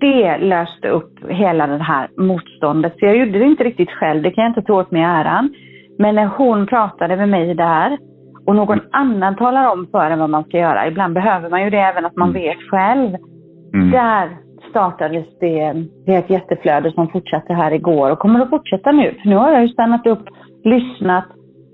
Det 0.00 0.38
löste 0.38 0.88
upp 0.88 1.12
hela 1.28 1.66
det 1.66 1.82
här 1.82 2.08
motståndet. 2.16 2.92
Så 2.98 3.06
jag 3.06 3.16
gjorde 3.16 3.38
det 3.38 3.44
inte 3.44 3.64
riktigt 3.64 3.90
själv, 3.90 4.22
det 4.22 4.30
kan 4.30 4.44
jag 4.44 4.50
inte 4.50 4.62
ta 4.62 4.74
åt 4.74 4.90
mig 4.90 5.02
äran. 5.02 5.54
Men 5.98 6.14
när 6.14 6.26
hon 6.26 6.66
pratade 6.66 7.16
med 7.16 7.28
mig 7.28 7.54
där 7.54 7.98
och 8.46 8.56
någon 8.56 8.80
annan 8.92 9.36
talar 9.36 9.72
om 9.72 9.86
för 9.90 10.10
en 10.10 10.18
vad 10.18 10.30
man 10.30 10.44
ska 10.44 10.58
göra, 10.58 10.88
ibland 10.88 11.14
behöver 11.14 11.50
man 11.50 11.64
ju 11.64 11.70
det 11.70 11.78
även 11.80 12.04
att 12.06 12.16
man 12.16 12.30
Mm. 12.30 12.42
vet 12.42 12.58
själv. 12.70 13.16
Mm. 13.74 13.90
Där 13.90 14.28
startades 14.70 15.26
det, 15.40 15.72
det 16.06 16.14
är 16.14 16.18
ett 16.18 16.30
jätteflöde 16.30 16.92
som 16.92 17.08
fortsatte 17.08 17.54
här 17.54 17.72
igår 17.72 18.10
och 18.10 18.18
kommer 18.18 18.40
att 18.40 18.50
fortsätta 18.50 18.92
nu. 18.92 19.14
För 19.22 19.28
nu 19.28 19.36
har 19.36 19.52
jag 19.52 19.62
ju 19.62 19.68
stannat 19.68 20.06
upp, 20.06 20.24
lyssnat, 20.64 21.24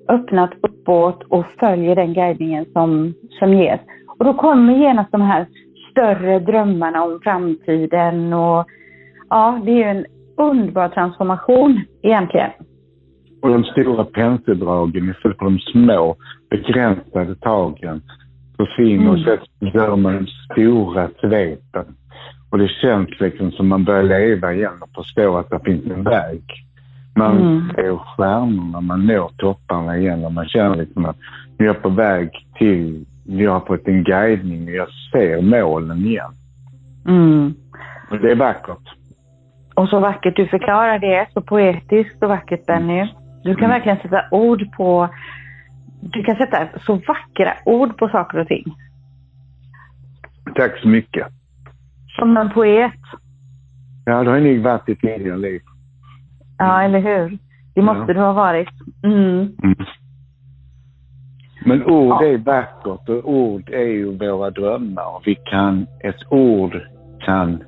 öppnat 0.09 0.51
uppåt 0.63 1.23
och 1.23 1.45
följer 1.61 1.97
den 1.97 2.15
guidningen 2.15 2.65
som, 2.73 3.15
som 3.39 3.55
ges. 3.55 3.81
Och 4.19 4.25
då 4.25 4.35
kommer 4.35 4.75
genast 4.75 5.13
de 5.13 5.21
här 5.21 5.47
större 5.97 6.39
drömmarna 6.39 7.03
om 7.05 7.21
framtiden 7.25 8.33
och 8.33 8.67
ja, 9.31 9.61
det 9.65 9.71
är 9.71 9.77
ju 9.77 9.83
en 9.99 10.07
underbar 10.37 10.89
transformation 10.89 11.81
egentligen. 12.03 12.51
Och 13.43 13.49
de 13.49 13.65
stora 13.65 14.05
penseldragen 14.05 15.11
istället 15.11 15.39
för 15.39 15.45
de 15.45 15.59
små 15.59 16.17
begränsade 16.51 17.35
tagen 17.35 18.03
försvinner 18.57 19.11
och 19.11 19.17
Mm. 19.19 19.39
så 19.61 19.67
gör 19.79 19.97
man 19.97 20.15
de 20.15 20.27
stora 20.27 21.09
svepen. 21.21 21.85
Och 22.51 22.59
det 22.59 22.69
känns 22.69 23.21
liksom 23.21 23.53
som 23.53 23.69
man 23.69 23.85
börjar 23.85 24.03
leva 24.03 24.53
igen 24.55 24.73
och 24.81 25.05
förstår 25.05 25.41
att 25.41 25.51
det 25.51 25.61
finns 25.65 25.87
en 25.87 26.05
väg. 26.05 26.43
Man 27.17 27.37
Mm. 27.39 27.69
ser 27.75 27.97
stjärnorna, 27.97 28.81
man 28.81 29.07
når 29.07 29.31
topparna 29.39 29.99
igen 29.99 30.25
och 30.25 30.33
man 30.33 30.49
känner 30.49 30.77
liksom 30.77 31.05
att 31.07 31.17
jag 31.59 31.69
är 31.77 31.81
på 31.81 31.89
väg 31.89 32.31
till, 32.59 33.05
jag 33.27 33.53
har 33.53 33.61
fått 33.61 33.89
en 33.89 34.05
guidning 34.05 34.63
och 34.69 34.75
jag 34.75 34.89
ser 35.13 35.43
målen 35.43 35.99
igen. 35.99 36.33
Mm. 37.09 37.55
Och 38.11 38.19
det 38.19 38.31
är 38.31 38.37
vackert. 38.37 38.95
Och 39.75 39.89
så 39.89 40.01
vackert 40.01 40.37
du 40.37 40.47
förklarar 40.49 40.99
det, 40.99 41.27
så 41.33 41.41
poetiskt 41.43 42.23
och 42.23 42.29
vackert 42.29 42.67
Benny. 42.67 43.09
Du 43.43 43.55
kan 43.55 43.65
Mm. 43.65 43.71
verkligen 43.71 43.99
sätta 43.99 44.23
ord 44.31 44.73
på, 44.77 45.09
du 46.03 46.23
kan 46.23 46.37
sätta 46.37 46.69
så 46.87 46.95
vackra 46.95 47.53
ord 47.65 47.99
på 47.99 48.09
saker 48.09 48.39
och 48.39 48.49
ting. 48.49 48.65
Tack 50.55 50.79
så 50.83 50.89
mycket. 50.89 51.27
Som 52.19 52.37
en 52.37 52.51
poet. 52.51 52.93
Ja, 54.05 54.23
det 54.25 54.31
har 54.31 54.41
nog 54.41 54.63
varit 54.63 54.89
ett 54.89 55.01
tidigare 55.01 55.37
liv. 55.39 55.61
Ja, 56.59 56.83
eller 56.83 57.01
hur? 57.01 57.39
Det 57.75 57.83
måste 57.83 58.01
Ja. 58.07 58.15
du 58.15 58.21
ha 58.21 58.33
varit. 58.33 58.69
Mm. 59.05 59.39
Mm. 59.63 59.77
Men 61.67 61.83
ord 61.85 62.09
Ja. 62.21 62.25
är 62.25 62.39
vackert 62.39 63.09
och 63.09 63.33
ord 63.35 63.71
är 63.71 63.87
ju 63.87 64.19
våra 64.19 64.51
drömmar. 64.51 65.23
Vi 65.25 65.35
kan, 65.35 65.87
ett 66.05 66.33
ord 66.33 66.81
kan 67.25 67.63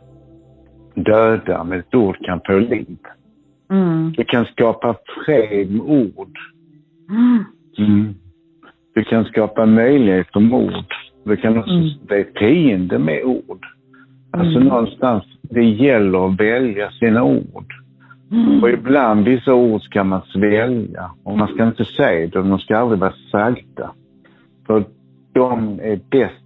döda, 0.94 1.64
men 1.64 1.78
ett 1.78 1.94
ord 1.94 2.16
kan 2.26 2.40
få 2.46 2.58
liv. 2.58 2.98
Mm. 3.70 4.12
Kan 4.14 4.44
skapa 4.44 4.96
fred 5.26 5.70
med 5.70 5.80
ord. 5.80 6.38
Mm. 7.11 7.44
Mm. 7.78 8.14
Vi 8.94 9.04
kan 9.04 9.24
skapa 9.24 9.66
möjligheter 9.66 10.40
med 10.40 10.52
ord. 10.52 10.94
Vi 11.24 11.37
kan 11.37 11.58
också 11.58 11.70
Mm. 11.74 11.88
bli 12.06 12.24
fiende 12.38 12.98
med 12.98 13.24
ord. 13.24 13.66
Alltså 14.30 14.56
Mm. 14.58 14.68
någonstans, 14.68 15.24
det 15.42 15.64
gäller 15.64 16.26
att 16.28 16.40
välja 16.40 16.90
sina 16.90 17.22
ord. 17.22 17.72
Mm. 18.33 18.62
Och 18.62 18.71
ibland 18.71 19.25
vissa 19.25 19.55
ord 19.55 19.83
ska 19.83 20.05
man 20.05 20.23
svälja 20.23 21.11
och 21.25 21.38
man 21.38 21.49
ska 21.49 21.67
inte 21.67 21.85
säga 21.85 22.27
dem, 22.27 22.49
de 22.49 22.59
ska 22.59 22.79
aldrig 22.79 23.01
vara 23.01 23.14
salta. 23.31 23.91
För 24.67 24.85
de 25.33 25.81
är 25.83 26.01
bäst 26.11 26.45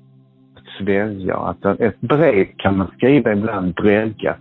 att 0.56 0.84
svälja. 0.84 1.36
Att 1.36 1.64
ett 1.64 2.00
brev 2.00 2.46
kan 2.56 2.76
man 2.76 2.86
skriva 2.96 3.32
ibland 3.32 3.74
bredgat. 3.74 4.40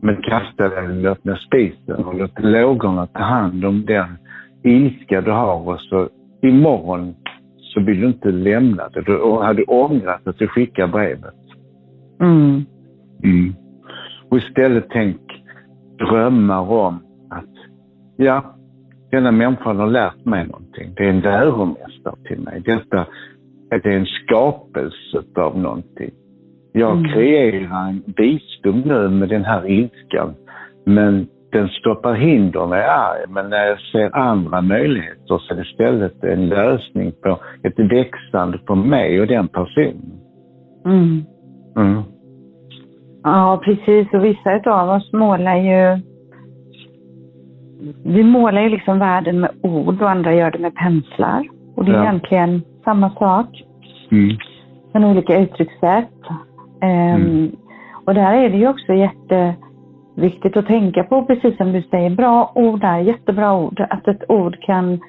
Men 0.00 0.22
kasta 0.22 0.68
det 0.68 0.76
eller 0.76 1.10
öppna 1.10 1.36
spisen 1.36 2.04
och 2.04 2.14
låta 2.14 2.42
lågorna 2.42 3.06
ta 3.06 3.22
hand 3.22 3.64
om 3.64 3.84
den 3.86 4.18
ilska 4.62 5.20
du 5.20 5.30
har 5.30 5.68
och 5.68 5.80
så 5.80 6.08
imorgon 6.42 7.14
så 7.58 7.80
vill 7.80 8.00
du 8.00 8.06
inte 8.06 8.30
lämna 8.30 8.88
det. 8.88 9.00
Du 9.00 9.38
hade 9.42 9.64
ångrat 9.64 10.26
att 10.28 10.38
du 10.38 10.48
skickar 10.48 10.86
brevet. 10.86 11.34
Mm. 12.20 12.64
Mm. 13.24 13.54
Och 14.28 14.38
istället 14.38 14.86
tänk 14.90 15.41
drömmar 16.06 16.70
om 16.70 16.94
att, 17.30 17.54
ja, 18.16 18.44
denna 19.10 19.32
människan 19.32 19.76
har 19.78 19.86
lärt 19.86 20.24
mig 20.24 20.46
någonting. 20.46 20.92
Det 20.96 21.04
är 21.04 21.10
en 21.10 21.20
läromästare 21.20 22.16
till 22.28 22.40
mig. 22.40 22.62
Detta 22.64 23.06
det 23.70 23.86
är 23.86 23.98
en 23.98 24.06
skapelse 24.06 25.22
av 25.36 25.58
någonting. 25.58 26.10
Jag 26.72 26.96
Mm. 26.96 27.12
kreerar 27.12 27.88
en 27.88 28.02
visdom 28.16 28.80
nu 28.80 29.08
med 29.08 29.28
den 29.28 29.44
här 29.44 29.70
ilskan. 29.70 30.34
Men 30.86 31.26
den 31.52 31.68
stoppar 31.68 32.14
hinder 32.14 32.66
när 32.66 32.76
jag 32.76 32.86
är 32.86 32.98
arg. 32.98 33.24
Men 33.28 33.50
när 33.50 33.66
jag 33.66 33.80
ser 33.80 34.16
andra 34.16 34.60
möjligheter 34.60 35.22
så 35.26 35.40
är 35.50 35.56
det 35.56 35.62
istället 35.62 36.24
en 36.24 36.48
lösning 36.48 37.12
på 37.22 37.38
ett 37.62 37.78
växande 37.78 38.58
för 38.66 38.74
mig 38.74 39.20
och 39.20 39.26
den 39.26 39.48
personen. 39.48 40.12
Mm. 40.84 41.24
Mm. 41.76 42.02
Ja, 43.24 43.60
precis. 43.64 44.08
Och 44.14 44.24
vissa 44.24 44.54
utav 44.56 44.88
oss 44.90 45.12
målar 45.12 45.56
ju... 45.56 45.98
Vi 48.04 48.22
målar 48.24 48.62
ju 48.62 48.68
liksom 48.68 48.98
världen 48.98 49.40
med 49.40 49.50
ord 49.62 50.02
och 50.02 50.10
andra 50.10 50.34
gör 50.34 50.50
det 50.50 50.58
med 50.58 50.74
penslar. 50.74 51.48
Och 51.76 51.84
det 51.84 51.90
är 51.90 51.96
Ja. 51.96 52.02
egentligen 52.02 52.62
samma 52.84 53.10
sak, 53.10 53.62
Mm. 54.10 54.36
men 54.92 55.04
olika 55.04 55.38
uttryckssätt. 55.38 56.08
Ehm, 56.82 57.20
Mm. 57.20 57.50
Och 58.06 58.14
där 58.14 58.32
är 58.32 58.50
det 58.50 58.56
ju 58.56 58.68
också 58.68 58.92
jätteviktigt 58.92 60.56
att 60.56 60.66
tänka 60.66 61.04
på, 61.04 61.24
precis 61.24 61.56
som 61.56 61.72
du 61.72 61.82
säger, 61.82 62.10
bra 62.10 62.52
ord 62.54 62.84
är 62.84 62.98
jättebra 62.98 63.54
ord. 63.54 63.86
Att 63.90 64.08
ett 64.08 64.22
ord 64.30 64.60
kan 64.62 65.00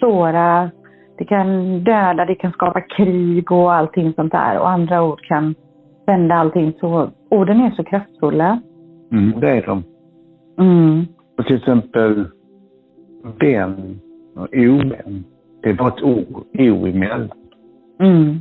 såra, 0.00 0.70
det 1.18 1.24
kan 1.24 1.78
döda, 1.84 2.24
det 2.24 2.34
kan 2.34 2.52
skapa 2.52 2.80
krig 2.80 3.52
och 3.52 3.72
allting 3.74 4.12
sånt 4.12 4.32
där. 4.32 4.58
Och 4.58 4.70
andra 4.70 5.02
ord 5.02 5.20
kan 5.20 5.54
vända 6.06 6.34
allting. 6.34 6.72
Så 6.80 7.10
orden 7.30 7.60
är 7.60 7.70
så 7.70 7.84
kraftfulla. 7.84 8.60
Mm, 9.12 9.40
det 9.40 9.50
är 9.50 9.66
de. 9.66 9.82
Mm. 10.58 11.06
Och 11.38 11.46
till 11.46 11.56
exempel 11.56 12.24
vän 13.40 14.00
och 14.36 14.48
ovän. 14.52 15.24
Det 15.62 15.70
är 15.70 15.74
bara 15.74 15.88
ett 15.88 16.02
ord, 16.02 16.44
o 16.58 16.86
emellan. 16.86 17.30
Mm. 18.00 18.38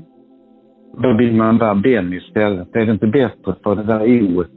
Då 0.98 1.14
vill 1.14 1.36
man 1.36 1.58
vara 1.58 1.74
vän 1.74 2.14
istället. 2.14 2.76
Är 2.76 2.86
det 2.86 2.92
inte 2.92 3.08
bättre 3.08 3.56
för 3.64 3.76
det 3.76 3.84
där 3.84 4.02
oet? 4.02 4.50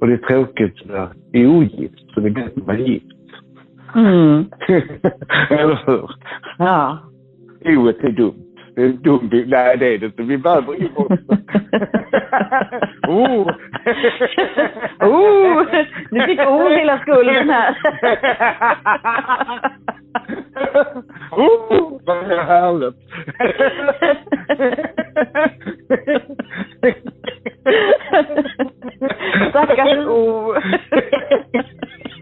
Och 0.00 0.06
det 0.06 0.12
är 0.12 0.18
tråkigt 0.18 0.82
att 0.82 0.90
vara 0.90 1.10
ogift, 1.34 2.14
så 2.14 2.20
det 2.20 2.28
är 2.28 2.30
bättre 2.30 2.60
att 2.60 2.66
vara 2.66 2.78
gift. 2.78 3.06
Mm. 3.94 4.44
Eller 5.50 5.82
hur? 5.86 6.10
Ja. 6.58 6.98
Oet 7.64 8.04
är 8.04 8.10
dumt. 8.10 8.45
En 8.76 9.02
dum 9.02 9.28
bild. 9.28 9.50
Nej, 9.50 9.76
det 9.76 9.94
är 9.94 9.98
det 9.98 10.06
inte. 10.06 10.22
Vi 10.22 10.38
behöver 10.38 10.74
ingen 10.74 10.92
monster. 10.94 11.38
oh. 13.08 13.50
oh! 15.08 15.66
Nu 16.10 16.20
fick 16.20 16.40
O 16.40 16.68
hela 16.68 16.98
skulden 16.98 17.50
här. 17.50 17.76
oh, 21.30 22.00
vad 22.04 22.26
härligt! 22.26 22.96
Stackars 29.50 30.06
O 30.06 30.54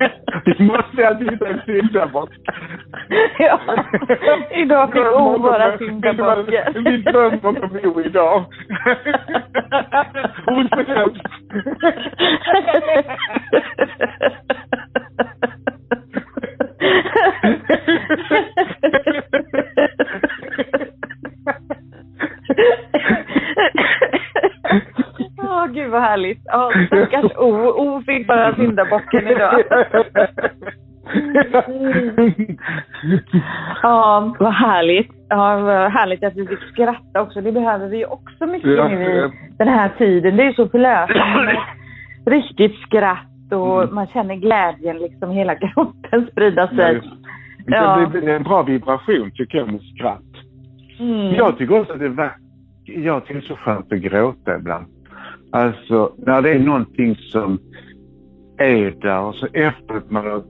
härligt. 0.01 1.07
att 1.07 1.33
hitta 1.33 1.49
en 1.49 1.61
syndabock. 1.67 2.31
Ja, 3.39 3.61
idag 4.51 4.93
kommer 4.93 5.15
O 5.15 5.39
vara 5.39 5.79
syndabocken. 5.79 6.85
Vi 6.85 6.97
drömmer 6.97 7.65
om 7.65 7.79
O 7.85 8.01
idag. 8.01 8.45
Oförtjänt. 10.47 11.19
Åh, 18.31 18.34
gud 25.75 25.91
vad 25.91 26.03
härligt. 26.03 26.41
Ja, 26.45 26.71
stackars 26.87 27.33
O. 27.37 27.51
O 27.77 28.03
fick 28.07 28.27
bara 28.27 28.55
syndabocken 28.55 29.29
idag. 29.29 29.63
Ja, 33.83 34.35
vad 34.39 34.53
härligt. 34.55 35.11
Ja, 35.29 35.59
vad 35.59 35.93
härligt 35.93 36.25
att 36.25 36.37
vi 36.37 36.47
fick 36.47 36.59
skratta 36.73 37.23
också. 37.23 37.41
Det 37.41 37.53
behöver 37.53 37.89
vi 37.89 38.07
också 38.07 38.47
mycket 38.47 38.71
Ja, 38.77 38.89
nu 38.89 39.05
i 39.05 39.31
den 39.59 39.69
här 39.69 39.91
tiden. 39.99 40.37
Det 40.37 40.43
är 40.47 40.53
så 40.53 40.69
förlösande 40.69 41.57
riktigt 42.27 42.75
skratt 42.81 43.27
och 43.53 43.83
Mm. 43.83 43.95
man 43.95 44.07
känner 44.07 44.35
glädjen 44.35 44.99
liksom 44.99 45.31
hela 45.31 45.55
kroppen 45.55 46.27
sprida 46.33 46.69
sig. 46.69 47.01
Ja. 47.03 47.11
Ja. 47.67 47.97
Det 47.97 48.21
blir 48.21 48.29
en 48.29 48.43
bra 48.43 48.63
vibration 48.63 49.31
tycker 49.35 49.59
jag 49.59 49.69
med 49.73 49.81
skratt. 49.81 50.21
Mm. 51.01 51.35
Jag 51.35 51.59
tycker 51.59 51.81
också 51.81 51.93
att 51.93 51.99
det 51.99 52.05
är 52.05 52.09
vackert. 52.09 52.41
Jag 52.85 53.23
tycker 53.27 53.35
det 53.41 53.47
är 53.47 53.49
så 53.49 53.57
skönt 53.57 53.93
att 53.93 53.99
gråta 53.99 54.57
ibland. 54.57 54.87
Alltså 55.55 56.13
när 56.19 56.43
det 56.43 56.51
är 56.51 56.59
någonting 56.59 57.17
som 57.17 57.59
är 58.59 58.91
där 59.01 59.21
och 59.21 59.35
så 59.35 59.47
efter 59.53 59.95
att 59.95 60.11
man 60.11 60.27
har 60.27 60.43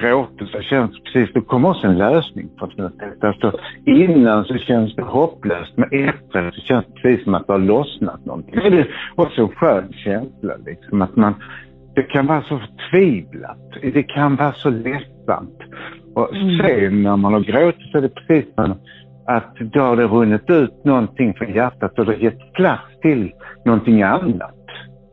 gråtit 0.00 0.48
så 0.48 0.60
känns 0.60 0.90
det 0.92 1.00
precis, 1.12 1.34
då 1.34 1.40
kommer 1.40 1.70
också 1.70 1.86
en 1.86 1.98
lösning 1.98 2.48
på 2.58 2.66
något 2.66 2.96
sätt. 2.98 3.24
Alltså, 3.24 3.52
innan 3.86 4.44
så 4.44 4.54
känns 4.58 4.94
det 4.96 5.02
hopplöst 5.02 5.72
men 5.76 6.08
efter 6.08 6.50
så 6.50 6.60
känns 6.60 6.86
det 6.86 6.92
precis 7.02 7.24
som 7.24 7.34
att 7.34 7.46
det 7.46 7.52
har 7.52 7.60
lossnat 7.60 8.24
någonting. 8.24 8.54
Det 8.54 8.78
är 8.78 8.88
också 9.14 9.42
en 9.42 9.48
skön 9.48 9.92
känsla 9.92 10.54
liksom 10.66 11.02
att 11.02 11.16
man, 11.16 11.34
det 11.94 12.02
kan 12.02 12.26
vara 12.26 12.42
så 12.42 12.58
förtvivlat. 12.58 13.58
Det 13.82 14.02
kan 14.02 14.36
vara 14.36 14.52
så 14.52 14.70
ledsamt. 14.70 15.58
Och 16.14 16.34
Mm. 16.34 16.58
sen 16.58 17.02
när 17.02 17.16
man 17.16 17.32
har 17.32 17.40
gråtit 17.40 17.90
så 17.92 17.98
är 17.98 18.02
det 18.02 18.08
precis 18.08 18.54
som 18.54 18.74
att 19.26 19.56
då 19.56 19.80
har 19.80 19.96
det 19.96 20.04
runnit 20.06 20.50
ut 20.50 20.84
någonting 20.84 21.34
från 21.34 21.54
hjärtat 21.54 21.98
och 21.98 22.06
det 22.06 22.12
har 22.12 22.18
gett 22.18 22.52
plats 22.52 23.00
till 23.02 23.32
någonting 23.68 24.02
annat. 24.02 24.54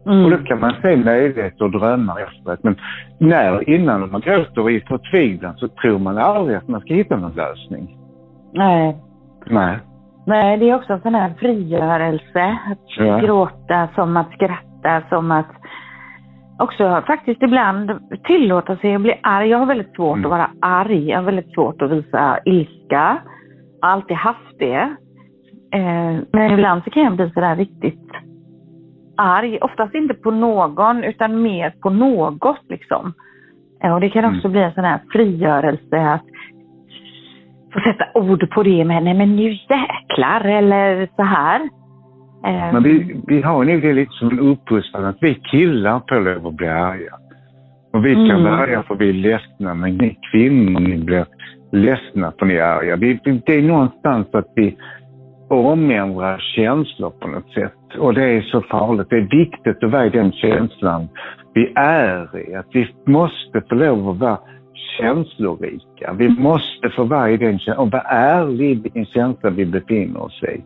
Och 0.05 0.11
då 0.11 0.27
Mm. 0.35 0.45
kan 0.45 0.59
man 0.59 0.73
se 0.81 0.95
möjligheter 0.97 1.63
och 1.65 1.71
drömmar 1.71 2.15
efteråt. 2.19 2.63
Men 2.63 2.75
när, 3.19 3.69
innan 3.69 4.11
man 4.11 4.21
gråter 4.21 4.69
i 4.69 4.81
förtvivlan 4.81 5.53
så 5.57 5.67
tror 5.67 5.99
man 5.99 6.17
aldrig 6.17 6.57
att 6.57 6.67
man 6.67 6.81
ska 6.81 6.93
hitta 6.93 7.17
någon 7.17 7.31
lösning. 7.35 7.97
Nej. 8.53 8.95
Nej. 9.45 9.77
Nej, 10.27 10.57
det 10.57 10.69
är 10.69 10.75
också 10.75 10.93
en 10.93 11.01
sån 11.01 11.15
här 11.15 11.33
frigörelse. 11.39 12.57
Att 12.71 12.97
Ja. 12.97 13.17
gråta 13.19 13.87
som 13.95 14.17
att 14.17 14.31
skratta, 14.31 15.01
som 15.09 15.31
att 15.31 15.51
också 16.59 17.03
faktiskt 17.07 17.41
ibland 17.43 17.91
tillåta 18.23 18.77
sig 18.77 18.95
att 18.95 19.01
bli 19.01 19.13
arg. 19.23 19.47
Jag 19.49 19.57
har 19.57 19.65
väldigt 19.65 19.95
svårt 19.95 20.17
Mm. 20.17 20.25
att 20.31 20.37
vara 20.37 20.49
arg. 20.61 21.09
Jag 21.09 21.17
har 21.17 21.23
väldigt 21.23 21.53
svårt 21.53 21.81
att 21.81 21.91
visa 21.91 22.39
ilska. 22.45 23.17
Jag 23.81 23.87
har 23.87 23.93
alltid 23.93 24.17
haft 24.17 24.59
det. 24.59 24.95
Eh, 25.73 26.15
men 26.33 26.51
ibland 26.51 26.83
så 26.83 26.89
kan 26.89 27.03
jag 27.03 27.15
bli 27.15 27.29
sådär 27.29 27.55
riktigt 27.55 28.11
arg. 29.17 29.57
Oftast 29.61 29.95
inte 29.95 30.13
på 30.13 30.31
någon 30.31 31.03
utan 31.03 31.41
mer 31.41 31.73
på 31.81 31.89
något 31.89 32.59
liksom. 32.69 33.13
Eh, 33.83 33.93
och 33.93 33.99
det 34.01 34.09
kan 34.09 34.23
Mm. 34.23 34.35
också 34.37 34.49
bli 34.49 34.61
en 34.61 34.73
sån 34.73 34.83
här 34.83 34.99
frigörelse 35.11 35.97
att 36.09 36.23
få 37.73 37.79
sätta 37.79 38.05
ord 38.13 38.49
på 38.49 38.63
det 38.63 38.85
med 38.85 39.03
nej 39.03 39.13
men 39.13 39.35
nu 39.35 39.49
jäklar 39.69 40.41
eller 40.45 41.07
så 41.15 41.23
här. 41.23 41.59
Eh, 42.45 42.73
Men 42.73 42.83
vi, 42.83 43.21
vi 43.27 43.41
har 43.41 43.63
nog 43.65 43.81
det 43.81 43.93
lite 43.93 44.11
som 44.11 44.29
en 44.29 44.39
uppfostran 44.39 45.05
att 45.05 45.17
vi 45.21 45.33
killar 45.35 46.01
får 46.09 46.19
lov 46.35 46.47
att 46.47 46.53
bli 46.53 46.67
arga. 46.67 47.13
Och 47.93 48.05
vi 48.05 48.13
kan 48.13 48.29
Mm. 48.29 48.41
bli 48.41 48.51
arga 48.51 48.83
för 48.83 48.95
vi 48.95 49.09
är 49.09 49.13
ledsna, 49.13 49.73
men 49.73 49.97
ni 49.97 50.17
kvinnor 50.31 50.79
ni 50.79 50.97
blir 50.97 51.25
ledsna 51.71 52.33
för 52.39 52.45
ni 52.45 52.53
är 52.55 52.63
arga. 52.63 52.95
Vi- 52.95 53.19
det 53.45 53.53
är 53.55 53.61
någonstans 53.61 54.27
att 54.35 54.51
vi 54.55 54.77
omändrar 55.49 56.37
känslor 56.55 57.09
på 57.09 57.27
något 57.27 57.49
sätt. 57.53 57.73
Och 57.99 58.13
det 58.13 58.23
är 58.23 58.41
så 58.41 58.61
farligt. 58.61 59.07
Det 59.09 59.15
är 59.15 59.37
viktigt 59.37 59.83
att 59.83 59.91
vara 59.91 60.05
i 60.05 60.09
den 60.09 60.31
känslan 60.31 61.07
vi 61.53 61.73
är 61.75 62.49
i. 62.49 62.55
Att 62.55 62.67
vi 62.73 62.87
måste 63.05 63.61
få 63.69 63.75
lov 63.75 64.09
att 64.09 64.17
vara 64.17 64.39
känslorika. 64.99 66.13
Vi 66.13 66.29
måste 66.29 66.89
få 66.95 67.03
vara 67.03 67.29
i 67.31 67.37
den 67.37 67.59
känslan 67.59 67.85
och 67.85 67.91
vara 67.91 68.01
ärlig 68.03 68.71
i 68.71 68.75
vilken 68.75 69.05
känsla 69.05 69.49
vi 69.49 69.65
befinner 69.65 70.21
oss 70.23 70.43
i. 70.43 70.61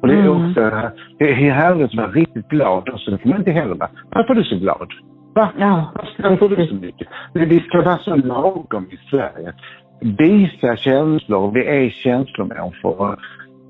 Och 0.00 0.08
det 0.08 0.14
är 0.14 0.18
Mm. 0.18 0.32
också 0.50 0.70
det 1.18 1.30
är 1.30 1.34
härligt 1.34 1.84
att 1.90 1.94
vara 1.94 2.10
riktigt 2.10 2.48
glad 2.48 2.88
också. 2.88 3.10
Det 3.10 3.18
får 3.18 3.28
man 3.28 3.38
inte 3.38 3.50
heller 3.50 3.74
vara. 3.74 3.90
Varför 4.10 4.30
är 4.30 4.34
du 4.34 4.44
så 4.44 4.56
glad? 4.58 4.88
Va? 5.34 5.48
Ja, 5.58 5.92
Varför 6.18 6.52
är 6.52 6.56
du 6.56 6.66
så 6.66 6.74
mycket? 6.74 7.08
Vi 7.34 7.60
ska 7.60 7.82
vara 7.82 7.96
så 7.98 8.16
lagom 8.16 8.86
i 8.90 8.96
Sverige. 9.10 9.52
Visa 10.00 10.76
känslor. 10.76 11.50
Vi 11.52 11.66
är 11.66 11.90
känslomänniskor. 11.90 13.18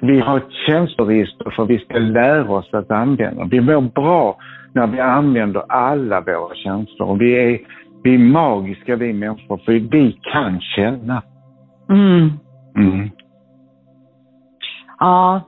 Vi 0.00 0.20
har 0.20 0.36
ett 0.36 0.52
känsloregister 0.66 1.50
för 1.50 1.64
vi 1.64 1.78
ska 1.78 1.98
lära 1.98 2.50
oss 2.50 2.74
att 2.74 2.90
använda. 2.90 3.44
Vi 3.50 3.60
mår 3.60 3.80
bra 3.80 4.36
när 4.74 4.86
vi 4.86 5.00
använder 5.00 5.62
alla 5.68 6.20
våra 6.20 6.54
känslor. 6.54 7.08
Och 7.08 7.20
vi 7.20 7.34
är, 7.34 7.60
vi 8.02 8.14
är 8.14 8.18
magiska 8.18 8.96
vi 8.96 9.12
människor 9.12 9.56
för 9.56 9.72
vi 9.72 10.18
kan 10.32 10.60
känna. 10.60 11.22
Mm. 11.90 12.30
Mm. 12.76 13.10
Ja, 14.98 15.40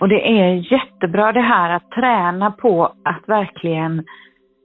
och 0.00 0.08
det 0.08 0.40
är 0.40 0.72
jättebra 0.72 1.32
det 1.32 1.40
här 1.40 1.76
att 1.76 1.90
träna 1.90 2.50
på 2.50 2.84
att 2.84 3.22
verkligen 3.26 4.04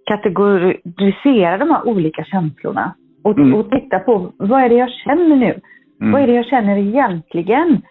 kategorisera 0.05 1.57
de 1.57 1.69
här 1.69 1.87
olika 1.87 2.23
känslorna. 2.23 2.93
Och, 3.23 3.37
Mm. 3.37 3.53
och 3.53 3.69
titta 3.71 3.99
på 3.99 4.31
vad 4.37 4.63
är 4.63 4.69
det 4.69 4.75
jag 4.75 4.89
känner 4.91 5.35
nu? 5.35 5.59
Mm. 6.01 6.11
Vad 6.11 6.21
är 6.21 6.27
det 6.27 6.33
jag 6.33 6.45
känner 6.45 6.77
egentligen? 6.77 7.81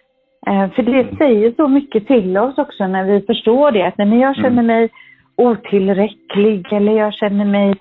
Eh, 0.46 0.70
för 0.70 0.82
det 0.82 1.16
säger 1.18 1.52
så 1.56 1.68
mycket 1.68 2.06
till 2.06 2.38
oss 2.38 2.58
också 2.58 2.86
när 2.86 3.04
vi 3.04 3.20
förstår 3.20 3.70
det. 3.70 3.82
Att 3.82 3.98
men 3.98 4.18
jag 4.20 4.34
känner 4.36 4.48
Mm. 4.48 4.66
mig 4.66 4.88
otillräcklig 5.36 6.72
eller 6.72 6.92
jag 6.92 7.14
känner 7.14 7.44
mig 7.44 7.74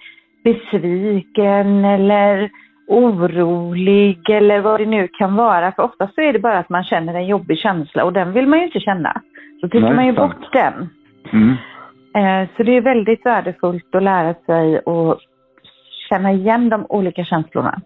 besviken 0.44 1.86
eller 1.86 2.50
orolig 2.88 4.30
eller 4.30 4.62
vad 4.62 4.80
det 4.80 4.86
nu 4.86 5.08
kan 5.08 5.36
vara. 5.36 5.72
För 5.72 5.84
ofta 5.84 6.08
så 6.16 6.22
är 6.22 6.34
det 6.34 6.40
bara 6.40 6.58
att 6.58 6.70
man 6.70 6.84
känner 6.84 7.14
en 7.14 7.28
jobbig 7.28 7.58
känsla 7.58 8.04
och 8.06 8.14
den 8.14 8.32
vill 8.34 8.48
man 8.48 8.60
ju 8.60 8.66
inte 8.66 8.80
känna. 8.80 9.22
Så 9.62 9.68
Nej, 9.74 9.94
man 9.94 10.06
ju 10.08 10.16
sant. 10.16 10.34
bort 10.40 10.54
den. 10.54 10.90
Mm. 11.34 11.56
Eh, 12.16 12.50
Så 12.58 12.64
det 12.64 12.78
är 12.78 12.82
väldigt 12.82 13.26
värdefullt 13.26 13.96
att 13.96 14.04
lära 14.04 14.34
sig 14.34 14.78
att 14.78 15.18
känna 16.10 16.32
igen 16.32 16.70
de 16.70 16.86
olika 16.90 17.24
känslorna. 17.24 17.82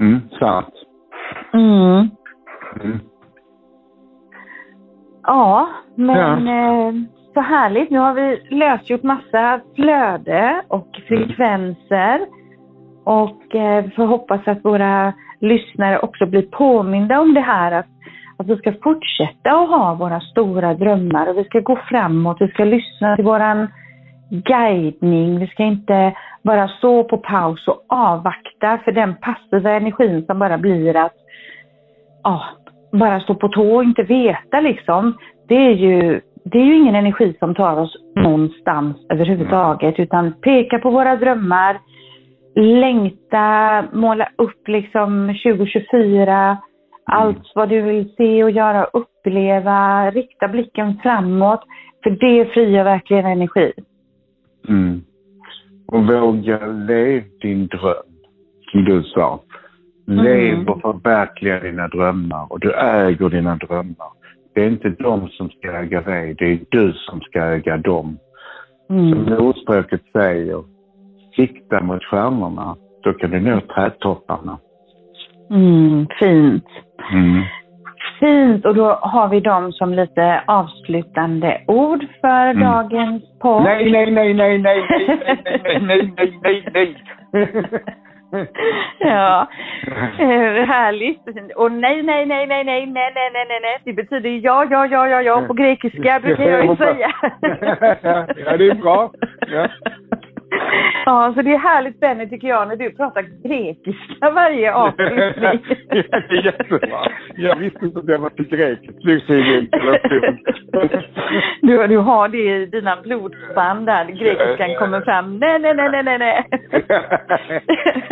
Mm. 0.00 0.20
Sant. 0.38 0.74
Mm. 1.54 2.08
Mm. 2.84 3.00
Ja, 5.22 5.68
men 5.94 6.46
Ja. 6.46 6.88
eh, 6.88 6.94
så 7.34 7.40
härligt. 7.40 7.90
Nu 7.90 7.98
har 7.98 8.14
vi 8.14 8.42
lösgjort 8.50 9.02
massa 9.02 9.60
flöde 9.74 10.62
och 10.68 10.88
frekvenser. 11.08 12.20
Och 13.04 13.54
eh, 13.54 13.84
vi 13.84 13.90
får 13.90 14.06
hoppas 14.06 14.40
att 14.48 14.64
våra 14.64 15.12
lyssnare 15.40 15.98
också 15.98 16.26
blir 16.26 16.42
påminda 16.42 17.20
om 17.20 17.34
det 17.34 17.40
här 17.40 17.72
att, 17.72 17.86
att 18.36 18.46
vi 18.46 18.56
ska 18.56 18.72
fortsätta 18.82 19.50
att 19.50 19.68
ha 19.68 19.94
våra 19.94 20.20
stora 20.20 20.74
drömmar 20.74 21.28
och 21.28 21.38
vi 21.38 21.44
ska 21.44 21.60
gå 21.60 21.76
framåt. 21.88 22.36
Vi 22.40 22.48
ska 22.48 22.64
lyssna 22.64 23.16
till 23.16 23.24
våran 23.24 23.68
guidning. 24.30 25.38
Vi 25.38 25.46
ska 25.46 25.62
inte 25.62 26.14
bara 26.42 26.68
stå 26.68 27.04
på 27.04 27.18
paus 27.18 27.68
och 27.68 27.84
avvakta 27.88 28.78
för 28.84 28.92
den 28.92 29.14
passiva 29.14 29.70
energin 29.70 30.24
som 30.26 30.38
bara 30.38 30.58
blir 30.58 30.96
att 30.96 31.16
ja, 32.22 32.44
bara 32.92 33.20
stå 33.20 33.34
på 33.34 33.48
tå 33.48 33.74
och 33.74 33.84
inte 33.84 34.02
veta 34.02 34.60
liksom. 34.60 35.16
Det 35.48 35.54
är 35.54 35.74
ju, 35.74 36.20
det 36.44 36.58
är 36.58 36.64
ju 36.64 36.76
ingen 36.76 36.94
energi 36.94 37.36
som 37.38 37.54
tar 37.54 37.76
oss 37.76 37.96
någonstans 38.16 38.96
överhuvudtaget 39.12 39.98
utan 39.98 40.32
peka 40.32 40.78
på 40.78 40.90
våra 40.90 41.16
drömmar, 41.16 41.78
längta, 42.56 43.84
måla 43.92 44.28
upp 44.38 44.68
liksom 44.68 45.34
2024, 45.44 46.56
allt 47.04 47.52
vad 47.54 47.68
du 47.68 47.80
vill 47.80 48.14
se 48.16 48.44
och 48.44 48.50
göra 48.50 48.84
och 48.84 49.00
uppleva, 49.00 50.10
rikta 50.10 50.48
blicken 50.48 50.98
framåt. 51.02 51.60
För 52.02 52.10
det 52.10 52.52
frigör 52.52 52.84
verkligen 52.84 53.26
energi. 53.26 53.72
Mm. 54.68 55.02
Och 55.86 56.06
våga 56.06 56.66
leva 56.66 57.26
din 57.40 57.66
dröm, 57.66 57.94
som 58.72 58.84
du 58.84 59.02
sa. 59.02 59.40
Lev 60.06 60.68
och 60.68 60.80
förverkliga 60.80 61.60
dina 61.60 61.88
drömmar 61.88 62.52
och 62.52 62.60
du 62.60 62.72
äger 62.74 63.28
dina 63.28 63.56
drömmar. 63.56 64.08
Det 64.54 64.64
är 64.64 64.68
inte 64.68 64.88
de 64.88 65.28
som 65.28 65.48
ska 65.48 65.72
äga 65.72 66.00
dig, 66.02 66.34
det 66.38 66.44
är 66.52 66.58
du 66.70 66.92
som 66.92 67.20
ska 67.20 67.44
äga 67.44 67.76
dem. 67.76 68.18
Som 68.86 68.98
Mm. 68.98 69.32
ordspråket 69.38 70.00
säger, 70.12 70.62
sikta 71.36 71.80
mot 71.82 72.04
stjärnorna, 72.04 72.76
då 73.02 73.12
kan 73.12 73.30
du 73.30 73.40
nå 73.40 73.60
trädtopparna. 73.60 74.58
Mm, 75.50 76.06
fint. 76.20 76.64
Mm. 77.12 77.42
Fint. 78.20 78.66
Och 78.66 78.74
då 78.74 78.84
har 79.02 79.28
vi 79.28 79.40
dem 79.40 79.72
som 79.72 79.94
lite 79.94 80.42
avslutande 80.46 81.60
ord 81.66 82.06
för 82.20 82.50
Mm. 82.50 82.60
dagens 82.62 83.22
podd. 83.40 83.62
Nej, 83.62 83.90
nej, 83.92 84.10
nej, 84.10 84.34
nej, 84.34 84.58
nej, 84.58 84.84
nej, 84.88 85.18
nej, 85.64 85.80
nej, 85.82 86.12
nej, 86.42 86.64
nej, 86.72 86.96
nej. 87.32 87.82
Ja, 88.98 89.48
eh, 90.18 90.66
härligt. 90.66 91.20
Och 91.56 91.72
nej, 91.72 92.02
nej, 92.02 92.26
nej, 92.26 92.46
nej, 92.46 92.64
nej, 92.64 92.86
nej, 92.86 93.12
nej, 93.14 93.30
nej, 93.32 93.44
nej, 93.48 93.60
nej. 93.62 93.78
Det 93.84 93.92
betyder 93.92 94.30
ja, 94.30 94.66
ja, 94.70 94.86
ja, 94.86 95.08
ja, 95.08 95.22
ja 95.22 95.42
på 95.46 95.52
grekiska 95.52 96.20
brukar 96.20 96.44
jag 96.44 96.64
ju 96.64 96.76
säga. 96.76 97.12
Ja, 98.46 98.56
det 98.56 98.66
är 98.66 98.74
bra. 98.74 99.12
Ja. 99.46 99.68
Ja, 101.04 101.32
så 101.34 101.42
det 101.42 101.52
är 101.52 101.58
härligt 101.58 102.00
Benny 102.00 102.28
tycker 102.28 102.48
jag 102.48 102.68
när 102.68 102.76
du 102.76 102.90
pratar 102.90 103.22
grekiska 103.22 104.30
varje 104.30 104.70
är 104.70 106.44
jättebra. 106.44 106.98
Jag 107.36 107.56
visste 107.56 107.84
inte 107.84 107.98
att 107.98 108.06
det 108.06 108.18
var 108.18 108.30
till 108.30 108.48
grekisk 108.48 109.02
flygsideinstallation. 109.02 110.38
Du, 111.62 111.86
du 111.86 111.98
har 111.98 112.28
det 112.28 112.38
i 112.38 112.66
dina 112.66 112.96
blodsband 113.02 113.86
där 113.86 114.04
grekiskan 114.04 114.74
kommer 114.78 115.00
fram. 115.00 115.38
Nej, 115.38 115.58
nej, 115.58 115.74
nej, 115.74 115.88
nej, 115.90 116.02
nej, 116.02 116.18
nej. 116.18 116.46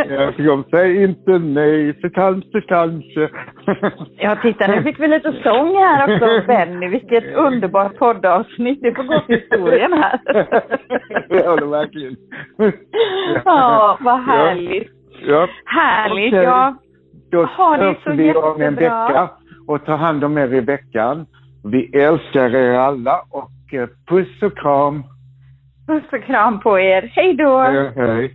Jag 0.09 0.35
fick 0.35 0.50
om, 0.50 0.64
säg 0.70 1.03
inte 1.03 1.38
nej, 1.38 2.00
så 2.00 2.11
kanske, 2.11 2.61
kanske. 2.61 3.29
Ja, 4.16 4.37
titta 4.42 4.66
nu 4.66 4.83
fick 4.83 5.00
vi 5.00 5.09
lite 5.09 5.33
sång 5.42 5.76
här 5.76 6.05
också 6.05 6.46
Benny. 6.46 6.88
Vilket 6.88 7.35
underbart 7.35 7.96
poddavsnitt. 7.96 8.83
Det 8.83 8.94
får 8.94 9.03
gå 9.03 9.20
till 9.20 9.37
historien 9.37 9.92
här. 9.92 10.20
Ja, 11.29 11.57
det 11.57 11.66
verkligen. 11.66 12.16
Ja, 13.45 13.99
vad 14.01 14.21
härligt. 14.21 14.88
Ja. 15.23 15.49
Härligt, 15.64 16.33
Okej. 16.35 16.45
ja. 16.45 16.75
Då 17.31 17.45
Ha 17.45 17.77
det 17.77 17.97
så 18.05 18.11
vi 18.12 18.35
om 18.35 18.61
en 18.61 18.75
jättebra. 18.75 19.07
vecka 19.07 19.31
och 19.66 19.85
ta 19.85 19.95
hand 19.95 20.25
om 20.25 20.38
er 20.38 20.55
i 20.55 20.61
veckan. 20.61 21.27
Vi 21.64 21.97
älskar 22.03 22.55
er 22.55 22.75
alla 22.79 23.21
och 23.31 23.75
eh, 23.75 23.88
puss 24.09 24.43
och 24.43 24.59
kram. 24.59 25.03
Puss 25.87 26.12
och 26.12 26.25
kram 26.25 26.61
på 26.61 26.79
er. 26.79 27.03
Hej 27.14 27.35
då! 27.35 27.59
Hej, 27.59 27.93
hej. 27.97 28.33